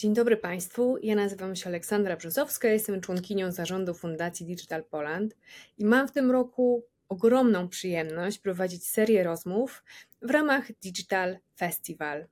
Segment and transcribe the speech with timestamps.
[0.00, 0.98] Dzień dobry Państwu.
[1.02, 5.36] Ja nazywam się Aleksandra Brzozowska, jestem członkinią zarządu Fundacji Digital Poland
[5.78, 9.84] i mam w tym roku ogromną przyjemność prowadzić serię rozmów
[10.22, 12.26] w ramach Digital Festival.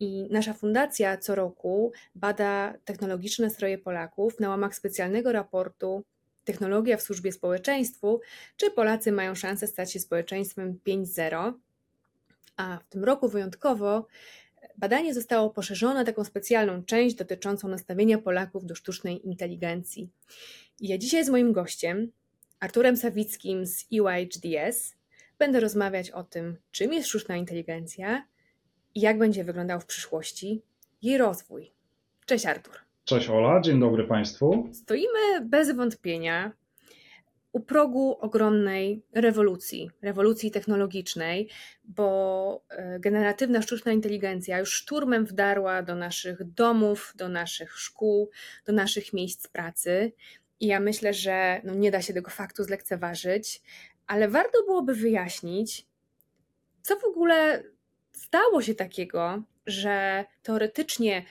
[0.00, 6.04] I nasza fundacja co roku bada technologiczne stroje Polaków na łamach specjalnego raportu
[6.44, 8.20] Technologia w służbie społeczeństwu,
[8.56, 11.52] czy Polacy mają szansę stać się społeczeństwem 5.0.
[12.56, 14.06] A w tym roku wyjątkowo
[14.78, 20.10] badanie zostało poszerzone taką specjalną część dotyczącą nastawienia Polaków do sztucznej inteligencji.
[20.80, 22.12] I ja dzisiaj z moim gościem,
[22.60, 24.94] Arturem Sawickim z EYHDS,
[25.38, 28.26] będę rozmawiać o tym, czym jest sztuczna inteligencja
[28.94, 30.62] i jak będzie wyglądał w przyszłości
[31.02, 31.72] jej rozwój.
[32.26, 32.74] Cześć Artur.
[33.04, 34.68] Cześć Ola, dzień dobry Państwu.
[34.72, 36.52] Stoimy bez wątpienia
[37.52, 41.48] u progu ogromnej rewolucji, rewolucji technologicznej,
[41.84, 48.30] bo e, generatywna sztuczna inteligencja już szturmem wdarła do naszych domów, do naszych szkół,
[48.66, 50.12] do naszych miejsc pracy.
[50.60, 53.62] I ja myślę, że no nie da się tego faktu zlekceważyć,
[54.06, 55.86] ale warto byłoby wyjaśnić,
[56.82, 57.62] co w ogóle
[58.12, 61.24] stało się takiego, że teoretycznie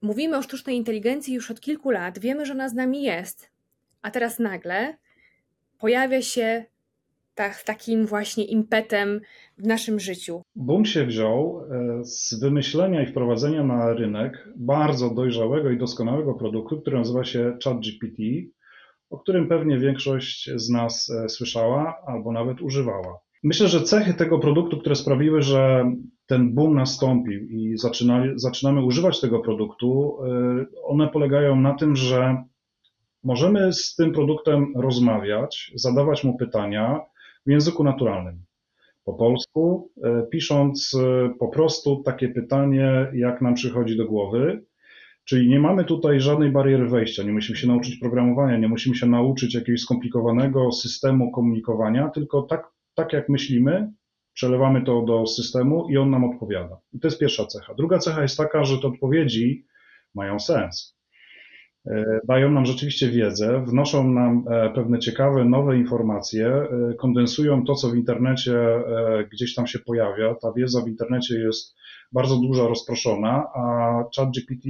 [0.00, 3.50] mówimy o sztucznej inteligencji już od kilku lat, wiemy, że ona z nami jest,
[4.02, 4.96] a teraz nagle
[5.78, 6.64] pojawia się
[7.34, 9.20] tak, takim właśnie impetem
[9.58, 10.42] w naszym życiu.
[10.56, 16.80] Boom się wziął e, z wymyślenia i wprowadzenia na rynek bardzo dojrzałego i doskonałego produktu,
[16.80, 18.22] który nazywa się ChatGPT,
[19.10, 23.18] o którym pewnie większość z nas e, słyszała albo nawet używała.
[23.42, 25.92] Myślę, że cechy tego produktu, które sprawiły, że
[26.26, 27.74] ten boom nastąpił i
[28.36, 32.44] zaczynamy używać tego produktu, e, one polegają na tym, że
[33.24, 37.00] Możemy z tym produktem rozmawiać, zadawać mu pytania
[37.46, 38.44] w języku naturalnym.
[39.04, 44.64] Po polsku, e, pisząc e, po prostu takie pytanie, jak nam przychodzi do głowy.
[45.24, 49.06] Czyli nie mamy tutaj żadnej bariery wejścia, nie musimy się nauczyć programowania, nie musimy się
[49.06, 53.92] nauczyć jakiegoś skomplikowanego systemu komunikowania, tylko tak, tak jak myślimy,
[54.34, 56.80] przelewamy to do systemu i on nam odpowiada.
[56.92, 57.74] I to jest pierwsza cecha.
[57.74, 59.66] Druga cecha jest taka, że te odpowiedzi
[60.14, 60.93] mają sens.
[61.86, 67.74] E, dają nam rzeczywiście wiedzę, wnoszą nam e, pewne ciekawe, nowe informacje, e, kondensują to,
[67.74, 68.54] co w internecie
[69.32, 70.34] gdzieś tam się pojawia.
[70.34, 71.74] Ta wiedza w internecie jest
[72.12, 74.68] bardzo duża, rozproszona, a ChatGPT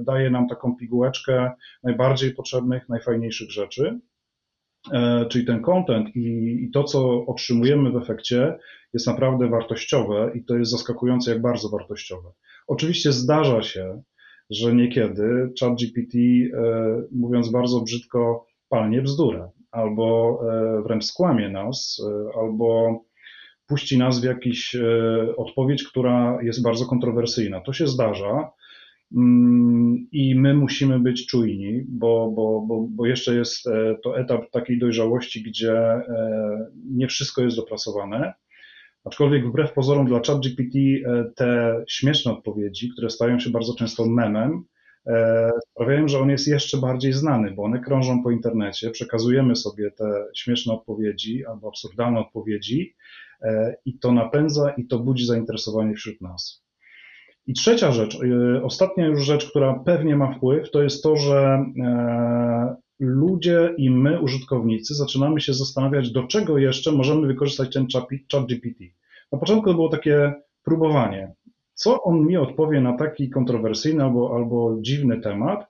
[0.00, 1.50] daje nam taką pigułeczkę
[1.82, 4.00] najbardziej potrzebnych, najfajniejszych rzeczy.
[5.28, 8.58] Czyli ten content i, to, co otrzymujemy w efekcie,
[8.94, 12.32] jest naprawdę wartościowe i to jest zaskakujące, jak bardzo wartościowe.
[12.66, 14.02] Oczywiście zdarza się,
[14.50, 22.38] że niekiedy ChatGPT, e, mówiąc bardzo brzydko, palnie bzdurę, albo e, wręcz skłamie nas, e,
[22.40, 22.98] albo
[23.66, 24.76] puści nas w jakiś
[25.36, 27.60] odpowiedź, która jest bardzo kontrowersyjna.
[27.60, 28.50] To się zdarza.
[29.16, 33.64] Mm, I my musimy być czujni, bo, bo, bo, bo jeszcze jest
[34.02, 36.02] to etap takiej dojrzałości, gdzie
[36.90, 38.34] nie wszystko jest dopracowane.
[39.04, 44.64] Aczkolwiek wbrew pozorom dla ChatGPT e, te śmieszne odpowiedzi, które stają się bardzo często memem,
[45.06, 49.90] e, sprawiają, że on jest jeszcze bardziej znany, bo one krążą po internecie, przekazujemy sobie
[49.90, 52.94] te śmieszne odpowiedzi albo absurdalne odpowiedzi
[53.42, 56.64] e, i to napędza i to budzi zainteresowanie wśród nas.
[57.46, 58.18] I trzecia rzecz,
[58.62, 61.64] ostatnia już rzecz, która pewnie ma wpływ, to jest to, że
[63.00, 67.86] ludzie i my, użytkownicy, zaczynamy się zastanawiać, do czego jeszcze możemy wykorzystać ten
[68.32, 68.84] chat GPT.
[69.32, 70.32] Na początku było takie
[70.64, 71.32] próbowanie,
[71.74, 75.66] co on mi odpowie na taki kontrowersyjny albo, albo dziwny temat.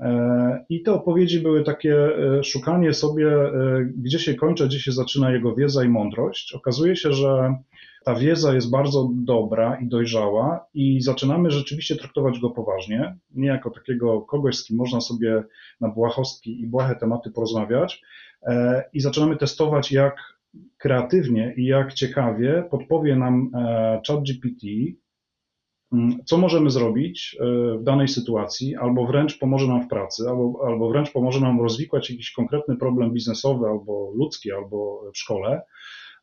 [0.00, 1.96] E, I te odpowiedzi były takie
[2.38, 3.52] e, szukanie sobie, e,
[3.96, 6.54] gdzie się kończy, gdzie się zaczyna jego wiedza i mądrość.
[6.54, 7.54] Okazuje się, że
[8.08, 13.70] ta wiedza jest bardzo dobra i dojrzała i zaczynamy rzeczywiście traktować go poważnie, nie jako
[13.70, 15.42] takiego kogoś, z kim można sobie
[15.80, 18.02] na błahostki i błahe tematy porozmawiać
[18.92, 20.16] i zaczynamy testować, jak
[20.78, 24.66] kreatywnie i jak ciekawie podpowie nam e, ChatGPT,
[25.92, 27.44] mm, co możemy zrobić e,
[27.78, 32.10] w danej sytuacji, albo wręcz pomoże nam w pracy, albo, albo wręcz pomoże nam rozwikłać
[32.10, 35.62] jakiś konkretny problem biznesowy, albo ludzki, albo w szkole.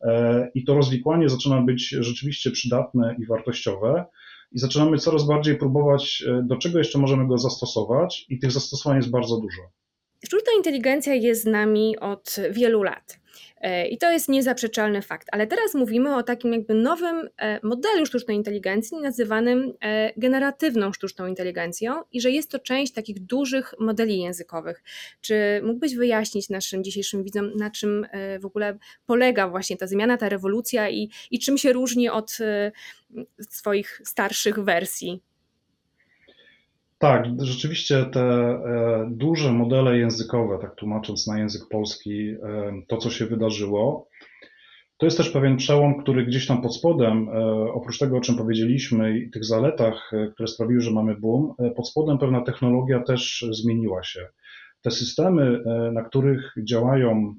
[0.05, 4.05] E, I to rozwikłanie zaczyna być rzeczywiście przydatne i wartościowe.
[4.51, 9.09] I zaczynamy coraz bardziej próbować, do czego jeszcze możemy go zastosować, i tych zastosowań jest
[9.09, 9.61] bardzo dużo.
[10.25, 13.19] Sztuczna inteligencja jest z nami od wielu lat.
[13.65, 15.27] E, I to jest niezaprzeczalny fakt.
[15.31, 21.27] Ale teraz mówimy o takim jakby nowym e, modelu sztucznej inteligencji, nazywanym e, generatywną sztuczną
[21.27, 24.83] inteligencją, i że jest to część takich dużych modeli językowych.
[25.21, 28.07] Czy mógłbyś wyjaśnić naszym dzisiejszym widzom, na czym
[28.39, 32.37] w ogóle polega właśnie ta zmiana, ta rewolucja i, i czym się różni od
[33.49, 35.21] swoich starszych wersji?
[36.97, 42.37] Tak, rzeczywiście te e, duże modele językowe, tak tłumacząc na język polski e,
[42.87, 44.09] to, co się wydarzyło,
[44.97, 47.33] to jest też pewien przełom, który gdzieś tam pod spodem, e,
[47.73, 52.17] oprócz tego, o czym powiedzieliśmy i tych zaletach, które sprawiły, że mamy boom, pod spodem
[52.17, 54.27] pewna technologia też zmieniła się.
[54.81, 55.63] Te systemy,
[55.93, 57.35] na których działają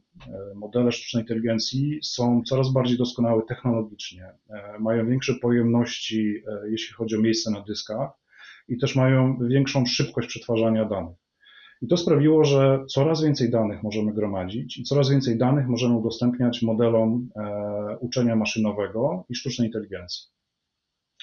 [0.55, 4.31] modele sztucznej inteligencji, są coraz bardziej doskonałe technologicznie,
[4.81, 8.11] mają większe pojemności, jeśli chodzi o miejsce na dyskach
[8.69, 11.17] i też mają większą szybkość przetwarzania danych.
[11.83, 16.63] I to sprawiło, że coraz więcej danych możemy gromadzić i coraz więcej danych możemy udostępniać
[16.63, 20.29] modelom e, uczenia maszynowego i sztucznej inteligencji.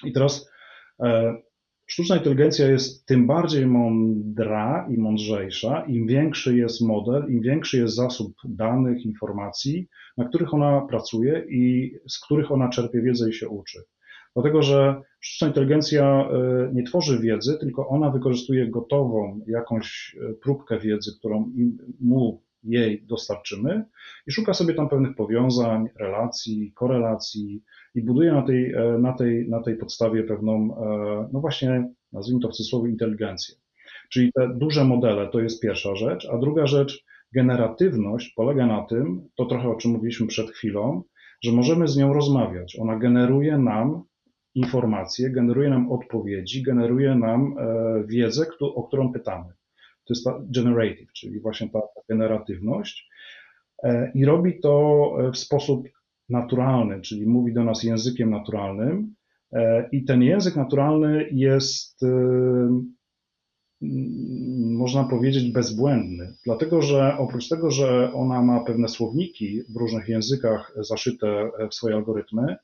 [0.03, 0.49] I teraz
[1.03, 1.35] e,
[1.85, 7.95] sztuczna inteligencja jest tym bardziej mądra i mądrzejsza, im większy jest model, im większy jest
[7.95, 9.87] zasób danych, informacji,
[10.17, 13.83] na których ona pracuje i z których ona czerpie wiedzę i się uczy.
[14.35, 20.80] Dlatego, że sztuczna inteligencja e, nie tworzy wiedzy, tylko ona wykorzystuje gotową jakąś e, próbkę
[20.80, 21.51] wiedzy, którą
[22.00, 23.85] mu jej dostarczymy
[24.27, 27.63] i szuka sobie tam pewnych powiązań, relacji, korelacji
[27.95, 30.75] i buduje na tej, e, na tej, na tej podstawie pewną,
[31.33, 33.56] no właśnie, nazwijmy to w cudzysłowie, inteligencję.
[34.09, 37.06] Czyli te duże modele to jest pierwsza rzecz, a druga rzecz,
[37.36, 41.03] generatywność polega na tym, to trochę o czym mówiliśmy przed chwilą,
[41.44, 42.77] że możemy z nią rozmawiać.
[42.79, 44.03] Ona generuje nam
[44.55, 49.53] informacje, generuje nam odpowiedzi, generuje nam e, wiedzę, o którą pytamy.
[50.05, 51.79] To jest ta generative, czyli właśnie ta
[52.09, 53.09] generatywność.
[53.83, 55.88] E, I robi to e, w sposób
[56.29, 59.15] naturalny, czyli mówi do nas językiem naturalnym.
[59.91, 62.01] I ten język naturalny jest,
[64.61, 70.73] można powiedzieć, bezbłędny, dlatego że oprócz tego, że ona ma pewne słowniki w różnych językach
[70.75, 72.55] zaszyte w swoje algorytmy,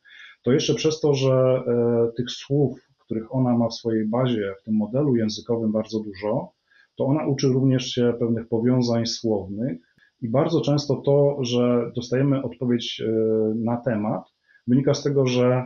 [0.43, 4.63] to jeszcze przez to, że e, tych słów, których ona ma w swojej bazie, w
[4.63, 6.51] tym modelu językowym bardzo dużo,
[6.97, 9.77] to ona uczy również się pewnych powiązań słownych
[10.21, 13.11] i bardzo często to, że dostajemy odpowiedź e,
[13.55, 14.23] na temat,
[14.67, 15.65] wynika z tego, że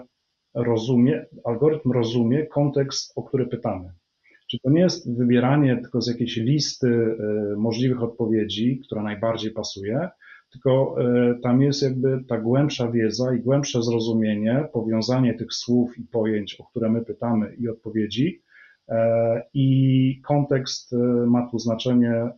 [0.54, 3.94] rozumie, algorytm rozumie kontekst, o który pytamy.
[4.52, 10.10] Czy to nie jest wybieranie tylko z jakiejś listy e, możliwych odpowiedzi, która najbardziej pasuje,
[10.54, 16.04] tylko e, tam jest jakby ta głębsza wiedza i głębsze zrozumienie, powiązanie tych słów i
[16.04, 18.42] pojęć, o które my pytamy i odpowiedzi.
[18.90, 20.98] E, I kontekst e,
[21.28, 22.30] ma tu znaczenie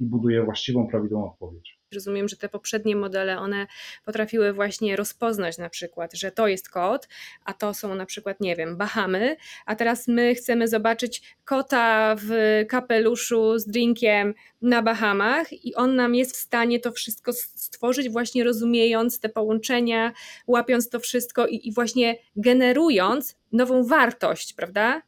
[0.00, 1.78] i buduje właściwą, prawidłową odpowiedź.
[1.94, 3.66] Rozumiem, że te poprzednie modele, one
[4.04, 7.08] potrafiły właśnie rozpoznać na przykład, że to jest kot,
[7.44, 9.36] a to są na przykład, nie wiem, Bahamy,
[9.66, 16.14] a teraz my chcemy zobaczyć kota w kapeluszu z drinkiem na Bahamach i on nam
[16.14, 20.12] jest w stanie to wszystko stworzyć, właśnie rozumiejąc te połączenia,
[20.46, 25.02] łapiąc to wszystko i, i właśnie generując nową wartość, prawda?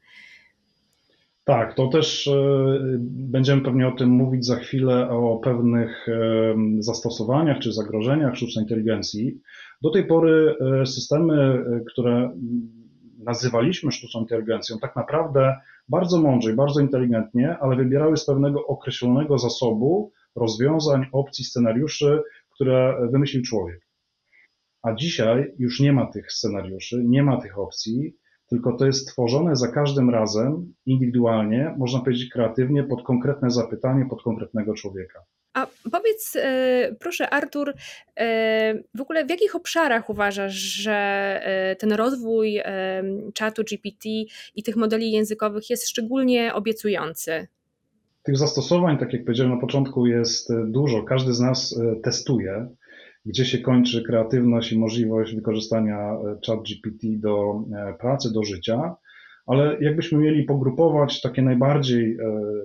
[1.44, 2.34] Tak, to też e,
[3.08, 9.40] będziemy pewnie o tym mówić za chwilę, o pewnych e, zastosowaniach czy zagrożeniach sztucznej inteligencji.
[9.82, 12.30] Do tej pory e, systemy, które
[13.18, 15.56] nazywaliśmy sztuczną inteligencją, tak naprawdę
[15.88, 23.08] bardzo mądrze i bardzo inteligentnie, ale wybierały z pewnego określonego zasobu rozwiązań, opcji, scenariuszy, które
[23.12, 23.80] wymyślił człowiek.
[24.82, 28.16] A dzisiaj już nie ma tych scenariuszy, nie ma tych opcji,
[28.48, 34.22] tylko to jest tworzone za każdym razem indywidualnie, można powiedzieć kreatywnie, pod konkretne zapytanie, pod
[34.22, 35.20] konkretnego człowieka.
[35.54, 37.74] A powiedz, e, proszę, Artur,
[38.16, 40.92] e, w ogóle w jakich obszarach uważasz, że
[41.42, 42.60] e, ten rozwój
[43.34, 44.08] czatu GPT
[44.54, 47.46] i tych modeli językowych jest szczególnie obiecujący?
[48.22, 51.02] Tych zastosowań, tak jak powiedziałem na początku, jest dużo.
[51.02, 52.68] Każdy z nas testuje
[53.26, 58.96] gdzie się kończy kreatywność i możliwość wykorzystania e, chat GPT do e, pracy, do życia,
[59.46, 62.18] ale jakbyśmy mieli pogrupować takie najbardziej e,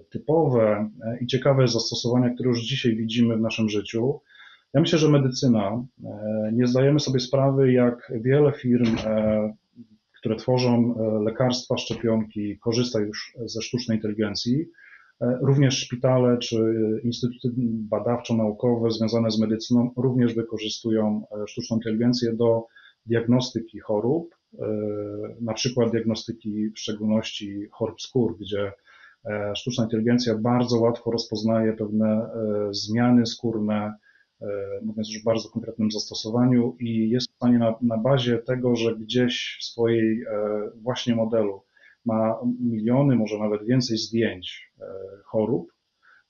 [0.10, 0.90] typowe
[1.22, 4.22] i ciekawe zastosowania, które już dzisiaj widzimy w naszym życiu,
[4.74, 5.84] ja myślę, że medycyna.
[6.54, 8.96] Nie zdajemy sobie sprawy, jak wiele firm,
[10.20, 14.66] które tworzą lekarstwa, szczepionki, korzysta już ze sztucznej inteligencji
[15.22, 16.58] również szpitale czy
[17.04, 17.52] instytuty
[17.90, 22.66] badawczo-naukowe związane z medycyną również wykorzystują e, sztuczną inteligencję do
[23.06, 24.66] diagnostyki chorób, e,
[25.42, 28.72] na przykład diagnostyki w szczególności chorób skór, gdzie
[29.56, 32.30] sztuczna inteligencja bardzo łatwo rozpoznaje pewne
[32.72, 33.94] zmiany skórne,
[34.82, 38.96] mówiąc już w bardzo konkretnym zastosowaniu i jest w stanie na, na bazie tego, że
[38.96, 40.24] gdzieś w swojej
[40.82, 41.62] właśnie modelu
[42.06, 44.86] ma miliony, może nawet więcej zdjęć e,
[45.26, 45.72] chorób,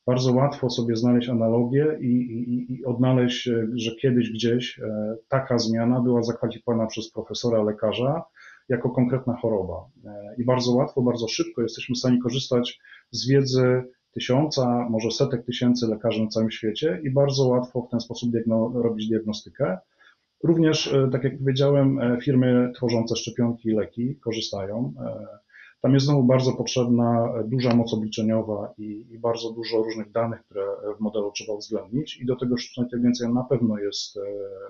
[0.09, 5.57] bardzo łatwo sobie znaleźć analogię i, i, i, odnaleźć, e, że kiedyś gdzieś e, taka
[5.57, 8.23] zmiana była zakwalifikowana przez profesora lekarza
[8.69, 9.85] jako konkretna choroba.
[10.37, 12.79] I bardzo łatwo, bardzo szybko jesteśmy w stanie korzystać
[13.11, 17.99] z wiedzy tysiąca, może setek tysięcy lekarzy na całym świecie i bardzo łatwo w ten
[17.99, 19.77] sposób diagno robić diagnostykę.
[20.43, 24.93] Również, tak jak powiedziałem, firmy tworzące szczepionki i leki korzystają.
[25.81, 30.65] Tam jest znowu bardzo potrzebna duża moc obliczeniowa i, i, bardzo dużo różnych danych, które
[30.97, 34.21] w modelu trzeba uwzględnić i do tego sztuczna inteligencja na pewno jest e,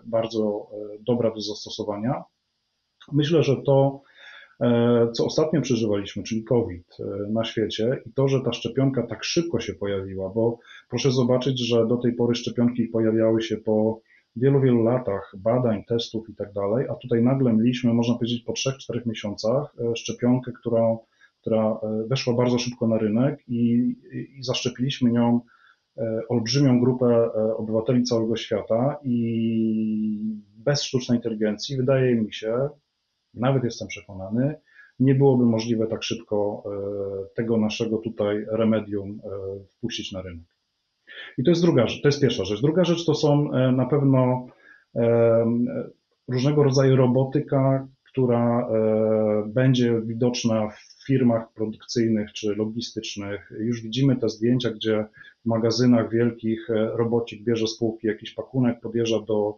[0.05, 2.23] bardzo e, dobra do zastosowania.
[3.11, 4.01] Myślę, że to,
[4.61, 6.97] e, co ostatnio przeżywaliśmy, czyli COVID
[7.29, 11.87] na świecie i to, że ta szczepionka tak szybko się pojawiła, bo proszę zobaczyć, że
[11.87, 14.01] do tej pory szczepionki pojawiały się po
[14.35, 18.53] wielu, wielu latach badań, testów i tak dalej, a tutaj nagle mieliśmy, można powiedzieć, po
[18.53, 20.97] 3-4 miesiącach e, szczepionkę, która,
[21.41, 25.41] która e, weszła bardzo szybko na rynek i, i zaszczepiliśmy nią
[25.97, 32.69] e, olbrzymią grupę obywateli całego świata i bez sztucznej inteligencji, wydaje mi się,
[33.33, 34.55] nawet jestem przekonany,
[34.99, 36.63] nie byłoby możliwe tak szybko
[37.35, 39.21] tego naszego tutaj remedium
[39.69, 40.58] wpuścić na rynek.
[41.37, 42.61] I to jest druga rzecz, to jest pierwsza rzecz.
[42.61, 44.47] Druga rzecz to są e, na pewno
[44.95, 45.45] e,
[46.27, 53.51] różnego rodzaju robotyka, która e, będzie widoczna w firmach produkcyjnych czy logistycznych.
[53.59, 55.05] Już widzimy te zdjęcia, gdzie
[55.45, 59.57] w magazynach wielkich robocik bierze z półki jakiś pakunek, podjeżdża do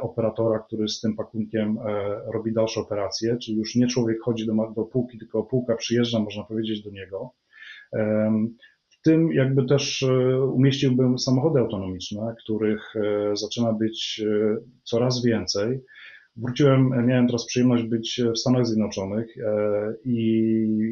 [0.00, 1.78] operatora, który z tym pakunkiem
[2.26, 6.44] robi dalsze operacje, czyli już nie człowiek chodzi do, do półki, tylko półka przyjeżdża, można
[6.44, 7.30] powiedzieć, do niego
[9.06, 15.80] tym jakby też e, umieściłbym samochody autonomiczne, których e, zaczyna być e, coraz więcej.
[16.36, 19.36] Wróciłem, miałem teraz przyjemność być w Stanach Zjednoczonych
[20.04, 20.16] i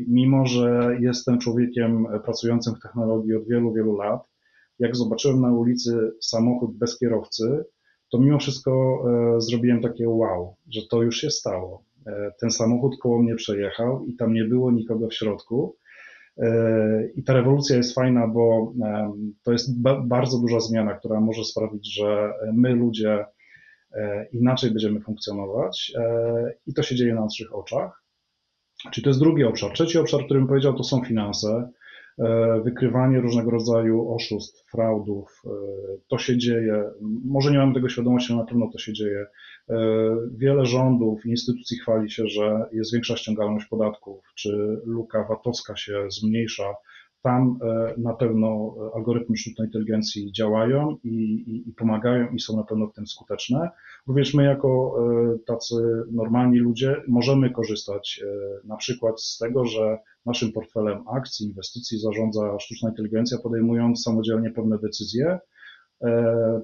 [0.08, 4.20] mimo, że jestem człowiekiem pracującym w technologii od wielu, wielu lat,
[4.78, 7.64] jak zobaczyłem na ulicy samochód bez kierowcy,
[8.10, 9.04] to mimo wszystko
[9.38, 11.84] zrobiłem takie wow, że to już się stało.
[12.40, 15.76] Ten samochód koło mnie przejechał i tam nie było nikogo w środku
[17.14, 18.72] i ta rewolucja jest fajna, bo
[19.42, 23.24] to jest bardzo duża zmiana, która może sprawić, że my, ludzie,
[23.92, 28.04] e, inaczej będziemy funkcjonować e, i to się dzieje na naszych oczach.
[28.92, 29.72] Czyli to jest drugi obszar.
[29.72, 31.70] Trzeci obszar, który bym powiedział, to są finanse.
[32.18, 35.42] E, wykrywanie różnego rodzaju oszustw, fraudów.
[35.46, 35.50] E,
[36.08, 36.84] to się dzieje.
[37.24, 39.26] Może nie mamy tego świadomości, ale na pewno to się dzieje.
[39.70, 39.76] E,
[40.36, 46.10] wiele rządów i instytucji chwali się, że jest większa ściągalność podatków, czy luka VAT-owska się
[46.10, 46.74] zmniejsza
[47.24, 52.62] tam e, na pewno algorytmy sztucznej inteligencji działają i, i, i, pomagają i są na
[52.62, 53.70] pewno w tym skuteczne.
[54.06, 54.96] Również my jako
[55.34, 55.74] e, tacy
[56.12, 62.58] normalni ludzie możemy korzystać e, na przykład z tego, że naszym portfelem akcji, inwestycji zarządza
[62.58, 65.38] sztuczna inteligencja, podejmując samodzielnie pewne decyzje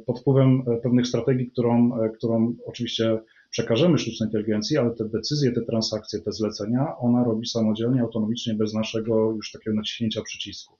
[0.06, 3.18] pod wpływem pewnych strategii, którą, którą oczywiście
[3.50, 8.74] przekażemy sztucznej inteligencji, ale te decyzje, te transakcje, te zlecenia, ona robi samodzielnie, autonomicznie, bez
[8.74, 10.78] naszego już takiego naciśnięcia przycisku.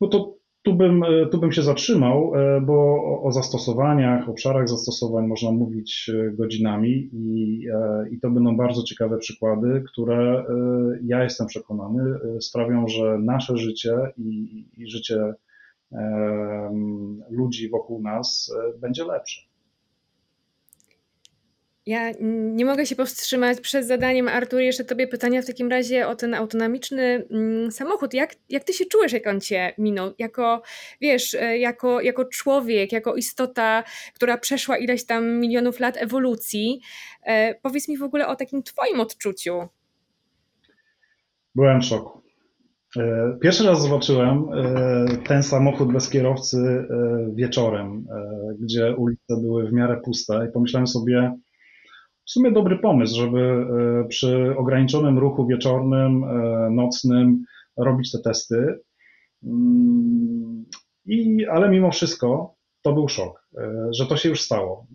[0.00, 5.52] No to tu bym, tu bym się zatrzymał, e, bo o, zastosowaniach, obszarach zastosowań można
[5.52, 10.44] mówić e, godzinami i, e, i to będą bardzo ciekawe przykłady, które
[11.04, 15.34] ja jestem przekonany sprawią, że nasze życie i, i życie
[17.30, 19.49] ludzi wokół nas będzie lepsze.
[21.86, 22.10] Ja
[22.52, 26.34] nie mogę się powstrzymać przed zadaniem, Artur, jeszcze tobie pytania w takim razie o ten
[26.34, 28.14] autonomiczny mm, samochód.
[28.14, 30.12] Jak, jak ty się czujesz, jak on cię minął?
[30.18, 30.62] Jako,
[31.00, 33.84] wiesz, e, jako, jako człowiek, jako istota,
[34.14, 36.80] która przeszła ileś tam milionów lat ewolucji.
[37.22, 39.68] E, powiedz mi w ogóle o takim twoim odczuciu.
[41.54, 42.20] Byłem w szoku.
[42.96, 44.46] E, pierwszy raz zobaczyłem
[45.26, 46.56] ten samochód bez kierowcy
[47.34, 48.06] wieczorem,
[48.60, 51.32] gdzie ulice były w miarę puste i pomyślałem sobie,
[52.26, 57.44] w sumie dobry pomysł, żeby e, przy ograniczonym ruchu wieczornym, e, nocnym
[57.76, 58.80] robić te testy.
[59.44, 60.64] Mm,
[61.06, 64.86] I, ale mimo wszystko to był szok, e, że to się już stało.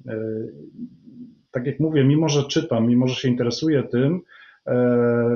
[1.51, 4.21] Tak jak mówię, mimo że czytam, mimo że się interesuję tym,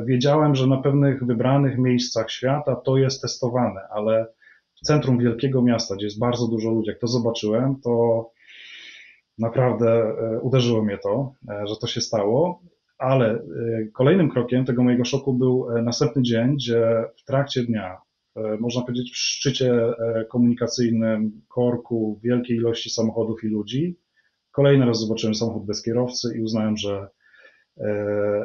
[0.06, 4.28] wiedziałem, że na pewnych wybranych miejscach świata to jest testowane, ale
[4.76, 8.26] w centrum wielkiego miasta, gdzie jest bardzo dużo ludzi, jak to zobaczyłem, to
[9.40, 12.62] naprawdę e, uderzyło mnie to, e, że to się stało,
[12.98, 13.42] ale e,
[13.94, 17.98] kolejnym krokiem tego mojego szoku był następny dzień, gdzie w trakcie dnia,
[18.60, 19.94] można powiedzieć w szczycie
[20.30, 24.00] komunikacyjnym, korku, wielkiej ilości samochodów i ludzi,
[24.52, 27.08] kolejny raz zobaczyłem samochód bez kierowcy i uznałem, że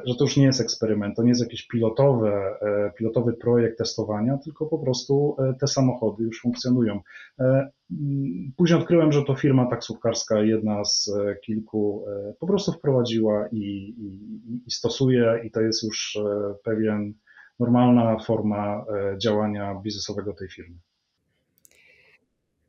[0.04, 2.58] że to już nie jest eksperyment, to nie jest jakiś pilotowe,
[2.98, 7.00] pilotowy projekt testowania, tylko po prostu te samochody już funkcjonują.
[8.56, 11.10] Później odkryłem, że to firma taksówkarska, jedna z
[11.46, 12.04] kilku,
[12.40, 14.18] po prostu wprowadziła i, i,
[14.66, 16.18] i stosuje, i to jest już
[16.64, 17.14] pewien
[17.60, 18.84] normalna forma
[19.22, 20.76] działania biznesowego tej firmy.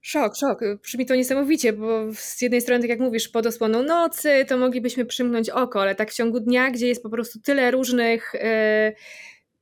[0.05, 0.59] Szok, szok.
[0.83, 5.05] Brzmi to niesamowicie, bo z jednej strony, tak jak mówisz, pod osłoną nocy, to moglibyśmy
[5.05, 8.31] przymknąć oko, ale tak w ciągu dnia, gdzie jest po prostu tyle różnych.
[8.33, 8.95] Yy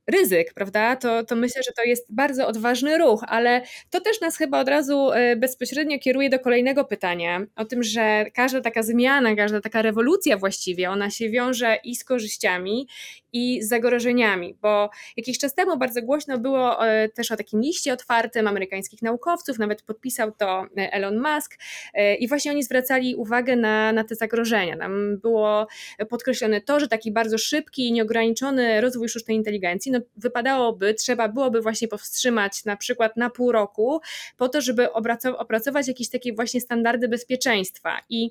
[0.06, 0.96] ryzyk, prawda?
[0.96, 4.68] To, to myślę, że to jest bardzo odważny ruch, ale to też nas chyba od
[4.68, 9.82] razu e, bezpośrednio kieruje do kolejnego pytania o tym, że każda taka zmiana, każda taka
[9.82, 12.88] rewolucja właściwie, ona się wiąże i z korzyściami,
[13.34, 17.92] i z zagrożeniami, bo jakiś czas temu bardzo głośno było e, też o takim liście
[17.92, 21.58] otwartym amerykańskich naukowców, nawet podpisał to e, Elon Musk
[22.18, 24.76] i właśnie oni zwracali uwagę na, na te zagrożenia.
[24.76, 25.66] Tam było
[26.08, 31.60] podkreślone to, że taki bardzo szybki i nieograniczony rozwój sztucznej inteligencji no, wypadałoby, trzeba byłoby
[31.60, 34.00] właśnie powstrzymać na przykład na pół roku,
[34.36, 34.92] po to, żeby
[35.38, 37.98] opracować jakieś takie właśnie standardy bezpieczeństwa.
[38.08, 38.30] I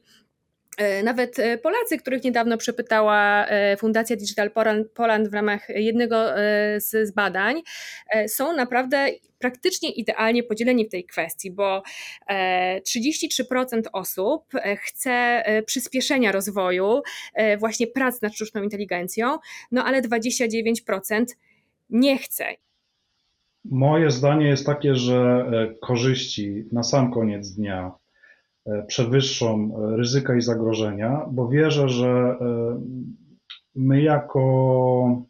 [0.77, 4.51] e, nawet e, Polacy, których niedawno przepytała e, Fundacja Digital
[4.93, 6.25] Poland w ramach jednego
[6.77, 7.61] z badań,
[8.27, 9.07] są naprawdę
[9.39, 11.83] praktycznie idealnie podzieleni w tej kwestii, bo
[12.29, 14.45] 33% osób
[14.77, 17.01] chce przyspieszenia rozwoju
[17.57, 19.37] właśnie prac nad sztuczną inteligencją,
[19.71, 21.25] no ale 29%
[21.93, 22.45] nie chcę.
[23.65, 27.91] Moje zdanie jest takie, że e, korzyści na sam koniec dnia
[28.65, 32.37] e, przewyższą e, ryzyka i zagrożenia, bo wierzę, że
[33.75, 35.25] my jako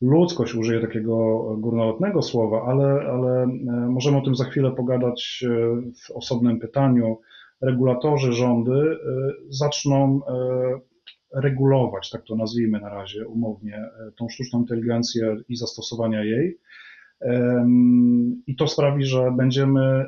[0.00, 1.16] ludzkość, użyję takiego
[1.58, 3.46] górnolotnego słowa, ale, ale
[3.88, 5.44] możemy o tym za chwilę pogadać
[6.04, 7.20] w osobnym pytaniu.
[7.60, 8.98] Regulatorzy, rządy
[9.48, 10.20] zaczną
[11.34, 16.58] regulować, tak to nazwijmy na razie umownie, e, tą sztuczną inteligencję i zastosowania jej.
[18.46, 20.06] I to sprawi, że będziemy e,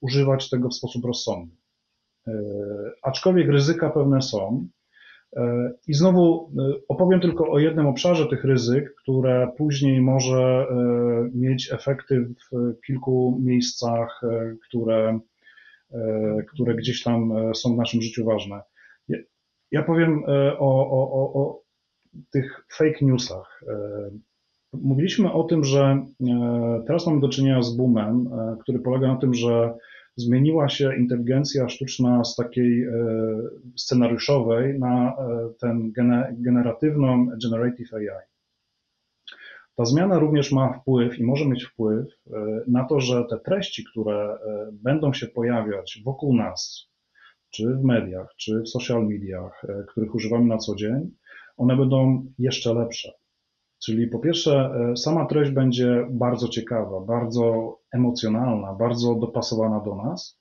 [0.00, 1.54] używać tego w sposób rozsądny.
[2.26, 2.32] E,
[3.02, 4.68] aczkolwiek ryzyka pewne są.
[5.88, 6.52] I znowu
[6.88, 10.66] opowiem tylko o jednym obszarze tych ryzyk, które później może
[11.34, 14.20] mieć efekty w kilku miejscach,
[14.68, 15.18] które,
[16.48, 18.62] które gdzieś tam są w naszym życiu ważne.
[19.72, 21.62] Ja powiem e, o, o, o, o
[22.32, 23.62] tych fake newsach.
[23.68, 24.10] E,
[24.72, 28.30] mówiliśmy o tym, że e, teraz mamy do czynienia z boomem,
[28.62, 29.74] który polega na tym, że
[30.16, 32.86] zmieniła się inteligencja sztuczna z takiej
[33.76, 35.16] scenariuszowej na
[35.60, 35.92] ten
[36.32, 38.26] generatywną generative AI.
[39.76, 42.06] Ta zmiana również ma wpływ i może mieć wpływ
[42.66, 44.38] na to, że te treści, które
[44.72, 46.91] będą się pojawiać wokół nas,
[47.52, 51.10] czy w mediach, czy w social mediach, e, których używamy na co dzień,
[51.56, 53.12] one będą jeszcze lepsze.
[53.84, 60.40] Czyli po pierwsze, e, sama treść będzie bardzo ciekawa, bardzo emocjonalna, bardzo dopasowana do nas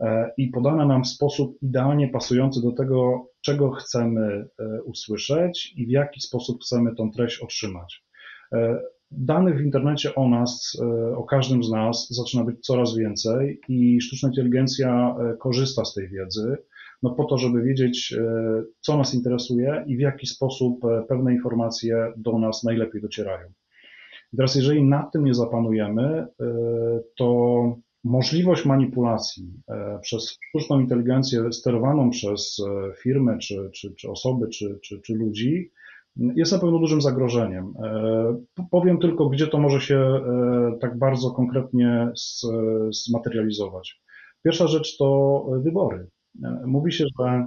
[0.00, 4.48] e, i podana nam w sposób idealnie pasujący do tego, czego chcemy
[4.84, 8.04] usłyszeć i w jaki sposób chcemy tą treść otrzymać.
[9.10, 14.00] Danych w internecie o nas, e, o każdym z nas zaczyna być coraz więcej i
[14.00, 16.56] sztuczna inteligencja e, korzysta z tej wiedzy,
[17.02, 22.12] no po to, żeby wiedzieć, e, co nas interesuje i w jaki sposób pewne informacje
[22.16, 23.48] do nas najlepiej docierają.
[24.32, 26.26] I teraz, jeżeli nad tym nie zapanujemy,
[27.16, 29.52] to możliwość manipulacji
[30.02, 32.56] przez sztuczną inteligencję sterowaną przez
[33.02, 35.70] firmy, czy, czy, czy osoby, czy, czy, czy ludzi,
[36.16, 37.74] jest na pewno dużym zagrożeniem.
[37.84, 42.10] E, powiem tylko, gdzie to może się e, tak bardzo konkretnie
[42.90, 44.02] zmaterializować.
[44.44, 46.06] Pierwsza rzecz to wybory.
[46.44, 47.46] E, mówi się, że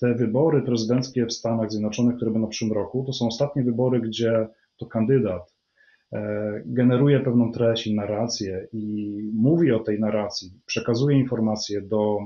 [0.00, 4.00] te wybory prezydenckie w Stanach Zjednoczonych, które będą w przyszłym roku, to są ostatnie wybory,
[4.00, 5.56] gdzie to kandydat
[6.66, 12.18] generuje pewną treść i narrację i mówi o tej narracji, przekazuje informacje do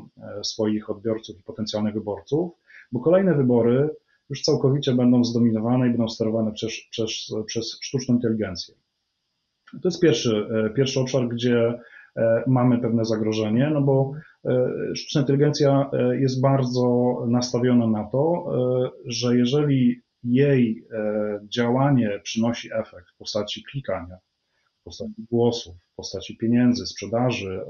[0.43, 2.53] swoich odbiorców i potencjalnych wyborców,
[2.93, 3.91] bo kolejne wybory
[4.31, 8.75] już całkowicie będą zdominowane i będą sterowane przez, przez, przez sztuczną inteligencję.
[9.73, 11.81] To jest pierwszy, e, pierwszy obszar, gdzie
[12.17, 14.13] e, mamy pewne zagrożenie, no bo
[14.45, 18.53] e, sztuczna inteligencja jest bardzo nastawiona na to,
[19.07, 20.87] że jeżeli jej
[21.49, 24.17] działanie przynosi efekt w postaci klikania,
[24.81, 27.61] w postaci głosów, w postaci pieniędzy, sprzedaży,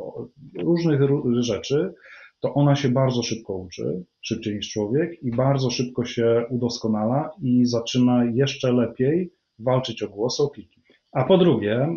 [0.58, 1.00] różnych
[1.40, 1.94] rzeczy,
[2.40, 7.66] to ona się bardzo szybko uczy, szybciej niż człowiek i bardzo szybko się udoskonala i
[7.66, 10.80] zaczyna jeszcze lepiej walczyć o głos, o kliki.
[11.12, 11.88] A po drugie,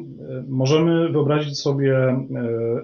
[0.48, 2.26] możemy wyobrazić sobie, e,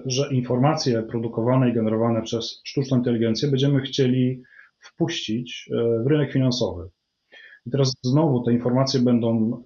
[0.06, 4.42] że informacje produkowane i generowane przez sztuczną inteligencję będziemy chcieli
[4.78, 6.88] wpuścić e, w rynek finansowy.
[7.66, 9.62] I teraz znowu te informacje będą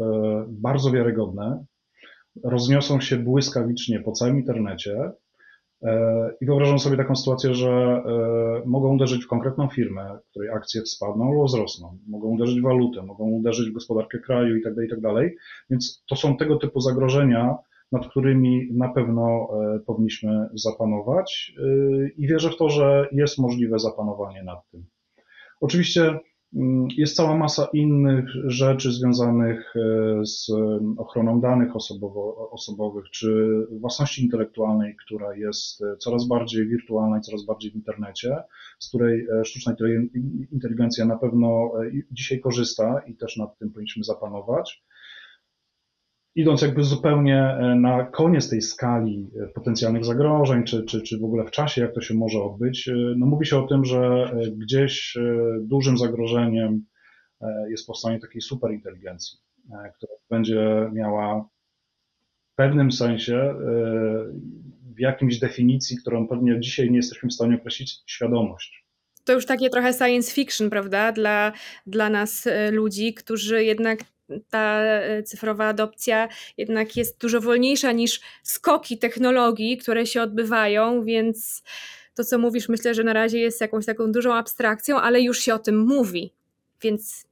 [0.49, 1.65] bardzo wiarygodne,
[2.45, 5.11] rozniosą się błyskawicznie po całym internecie
[6.41, 8.03] i wyobrażam sobie taką sytuację, że
[8.67, 13.25] mogą uderzyć w konkretną firmę, której akcje spadną albo wzrosną, mogą uderzyć w walutę, mogą
[13.25, 15.15] uderzyć w gospodarkę kraju itd., tak itd.
[15.15, 15.33] Tak
[15.71, 17.57] Więc to są tego typu zagrożenia,
[17.93, 23.79] nad którymi na pewno e, powinniśmy zapanować e, i wierzę w to, że jest możliwe
[23.79, 24.85] zapanowanie nad tym.
[25.61, 26.19] Oczywiście
[26.97, 30.51] jest cała masa innych rzeczy związanych e, z
[30.99, 37.71] ochroną danych osobowo, osobowych czy własności intelektualnej, która jest coraz bardziej wirtualna i coraz bardziej
[37.71, 38.37] w internecie,
[38.79, 39.77] z której sztuczna
[40.53, 41.73] inteligencja na pewno
[42.11, 44.85] dzisiaj korzysta i też nad tym powinniśmy zapanować
[46.35, 51.25] idąc jakby zupełnie e, na koniec tej skali e, potencjalnych zagrożeń, czy, czy, czy w
[51.25, 54.31] ogóle w czasie, jak to się może odbyć, e, no mówi się o tym, że
[54.57, 55.19] gdzieś
[55.61, 56.85] dużym zagrożeniem
[57.71, 59.39] jest powstanie takiej superinteligencji,
[59.97, 61.49] która będzie miała
[62.53, 63.55] w pewnym sensie,
[64.97, 68.87] w jakimś definicji, którą pewnie dzisiaj nie jesteśmy w stanie określić, świadomość.
[69.25, 71.53] To już takie trochę science fiction, prawda, dla,
[71.87, 73.99] dla nas ludzi, którzy jednak
[74.51, 81.63] ta e, cyfrowa adopcja jednak jest dużo wolniejsza niż skoki technologii, które się odbywają, więc
[82.15, 85.55] to, co mówisz, myślę, że na razie jest jakąś taką dużą abstrakcją, ale już się
[85.55, 86.33] o tym mówi.
[86.83, 87.27] Więc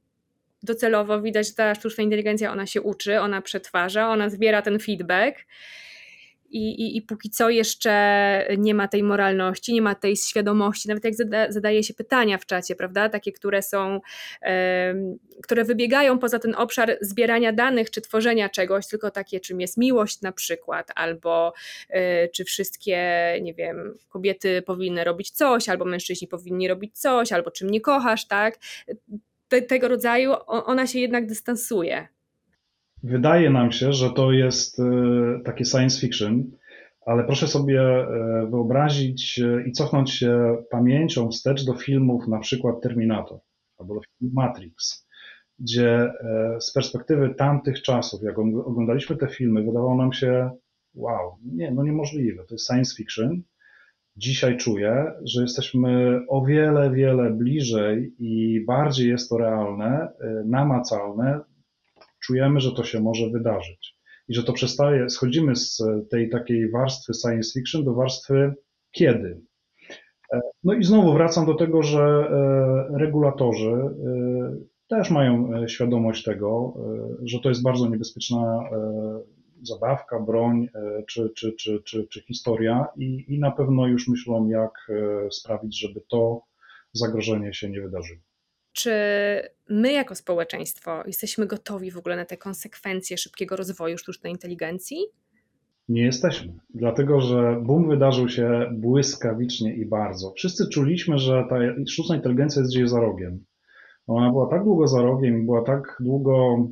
[0.63, 5.37] docelowo widać, że ta sztuczna inteligencja, ona się uczy, ona przetwarza, ona zbiera ten feedback
[6.53, 11.03] i, i, i póki co jeszcze nie ma tej moralności, nie ma tej świadomości, nawet
[11.03, 14.01] jak zada, zadaje się pytania w czacie, prawda, takie, które są,
[15.43, 20.21] które wybiegają poza ten obszar zbierania danych czy tworzenia czegoś, tylko takie, czym jest miłość
[20.21, 21.53] na przykład, albo
[21.89, 22.97] e, czy wszystkie,
[23.41, 28.27] nie wiem, kobiety powinny robić coś, albo mężczyźni powinni robić coś, albo czym nie kochasz,
[28.27, 28.57] tak,
[29.47, 32.07] Te, tego rodzaju, ona się jednak dystansuje
[33.03, 34.83] Wydaje nam się, że to jest e,
[35.45, 36.51] takie science fiction,
[37.05, 38.07] ale proszę sobie e,
[38.51, 43.39] wyobrazić e, i cofnąć się pamięcią wstecz do filmów na przykład Terminator
[43.77, 45.07] albo do filmu Matrix,
[45.59, 46.11] gdzie
[46.59, 50.51] z perspektywy tamtych czasów, jak oglądaliśmy te filmy, wydawało nam się,
[50.95, 53.41] wow, nie, no niemożliwe, to jest science fiction.
[54.15, 60.07] Dzisiaj czuję, że jesteśmy o wiele, wiele bliżej i bardziej jest to realne,
[60.45, 61.39] namacalne
[62.25, 63.95] czujemy, że to się może wydarzyć.
[64.27, 68.53] I że to przestaje, schodzimy z tej takiej warstwy science fiction do warstwy
[68.91, 69.41] kiedy.
[70.33, 73.93] E, no i znowu wracam do tego, że e, regulatorzy e,
[74.87, 76.73] też mają świadomość tego,
[77.23, 78.69] że to jest bardzo niebezpieczna
[79.61, 80.67] zabawka, broń
[81.07, 84.71] czy, czy, czy, czy, czy historia i, i na pewno już myślą, jak
[85.31, 86.41] sprawić, żeby to
[86.93, 88.21] zagrożenie się nie wydarzyło.
[88.73, 88.91] Czy
[89.69, 94.97] my jako społeczeństwo jesteśmy gotowi w ogóle na te konsekwencje szybkiego rozwoju sztucznej inteligencji?
[95.89, 100.31] Nie jesteśmy, dlatego że boom wydarzył się błyskawicznie i bardzo.
[100.31, 101.55] Wszyscy czuliśmy, że ta
[101.87, 103.45] sztuczna inteligencja jest gdzieś za rogiem.
[104.07, 106.67] Ona była tak długo za rogiem była tak długo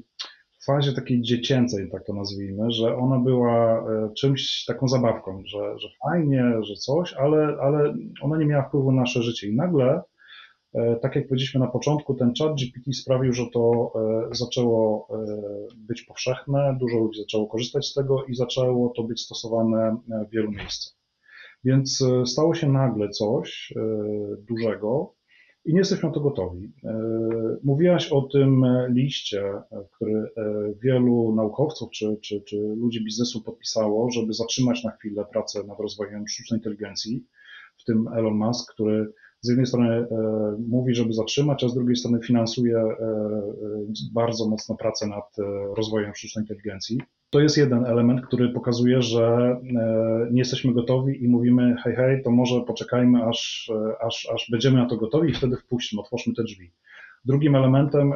[0.61, 5.79] w fazie takiej dziecięcej, tak to nazwijmy, że ona była e, czymś, taką zabawką, że,
[5.79, 9.47] że fajnie, że coś, ale, ale ona nie miała wpływu na nasze życie.
[9.47, 10.01] I nagle
[11.01, 15.25] tak jak powiedzieliśmy na początku, ten chat GPT sprawił, że to e, zaczęło e,
[15.75, 20.51] być powszechne, dużo ludzi zaczęło korzystać z tego i zaczęło to być stosowane w wielu
[20.51, 20.93] miejscach.
[21.63, 23.73] Więc stało się nagle coś
[24.49, 25.13] dużego
[25.65, 26.73] i nie jesteśmy na to gotowi.
[27.63, 29.53] Mówiłaś o tym liście,
[29.91, 30.29] który
[30.83, 36.27] wielu naukowców czy, czy, czy ludzi biznesu podpisało, żeby zatrzymać na chwilę pracę nad rozwojem
[36.27, 37.25] sztucznej inteligencji,
[37.77, 40.07] w tym Elon Musk, który z jednej strony e,
[40.67, 42.95] mówi, żeby zatrzymać, a z drugiej strony finansuje e, e,
[44.13, 45.35] bardzo mocno pracę nad
[45.77, 47.01] rozwojem sztucznej inteligencji.
[47.29, 49.57] To jest jeden element, który pokazuje, że
[50.31, 53.71] nie jesteśmy gotowi i mówimy, hej, hej, to może poczekajmy, aż,
[54.07, 56.71] aż, aż będziemy na to gotowi i wtedy wpuśćmy, otwórzmy te drzwi.
[57.25, 58.13] Drugim elementem,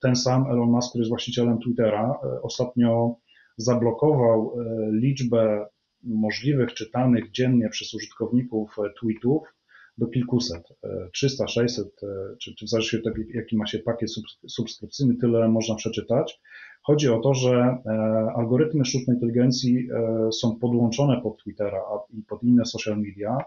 [0.00, 3.16] ten sam Elon Musk, który jest właścicielem Twittera, ostatnio
[3.56, 4.56] zablokował
[4.92, 5.66] liczbę
[6.02, 9.42] możliwych czytanych dziennie przez użytkowników tweetów
[9.98, 10.62] do kilkuset,
[11.12, 12.06] 300, e, 600, e,
[12.38, 14.10] czy, czy w zależności od tego, jaki ma się pakiet
[14.48, 16.40] subskrypcyjny, tyle można przeczytać.
[16.82, 17.90] Chodzi o to, że e,
[18.36, 19.88] algorytmy sztucznej inteligencji
[20.32, 23.38] są podłączone pod Twittera i pod inne social media,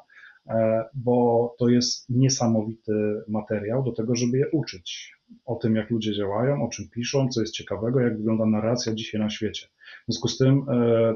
[0.93, 2.93] bo to jest niesamowity
[3.27, 7.41] materiał do tego, żeby je uczyć o tym, jak ludzie działają, o czym piszą, co
[7.41, 9.67] jest ciekawego, jak wygląda narracja dzisiaj na świecie.
[9.67, 10.65] W związku z tym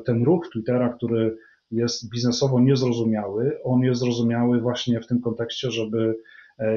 [0.06, 1.38] ten ruch Twittera, który
[1.72, 3.60] jest biznesowo niezrozumiały.
[3.64, 6.16] On jest zrozumiały właśnie w tym kontekście, żeby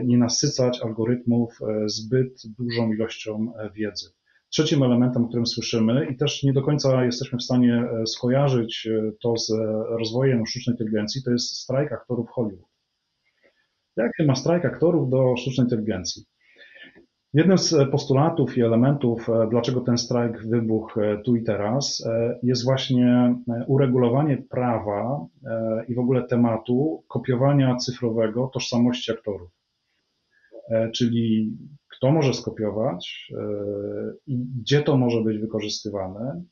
[0.04, 4.10] nie nasycać algorytmów zbyt dużą ilością wiedzy.
[4.48, 8.88] Trzecim elementem, o którym słyszymy, i też nie do końca jesteśmy w stanie skojarzyć
[9.22, 9.50] to z
[9.98, 12.70] rozwojem sztucznej inteligencji, to jest strajk aktorów Hollywood.
[13.96, 16.24] Jak się ma strajk aktorów do sztucznej inteligencji?
[17.34, 22.38] Jednym z postulatów i elementów, e, dlaczego ten strajk wybuchł e, tu i teraz, e,
[22.42, 23.34] jest właśnie
[23.66, 25.26] uregulowanie prawa
[25.88, 29.50] i w ogóle tematu kopiowania cyfrowego tożsamości aktorów.
[30.94, 31.56] Czyli
[31.96, 33.32] kto może skopiować
[34.26, 36.42] i gdzie to może być wykorzystywane,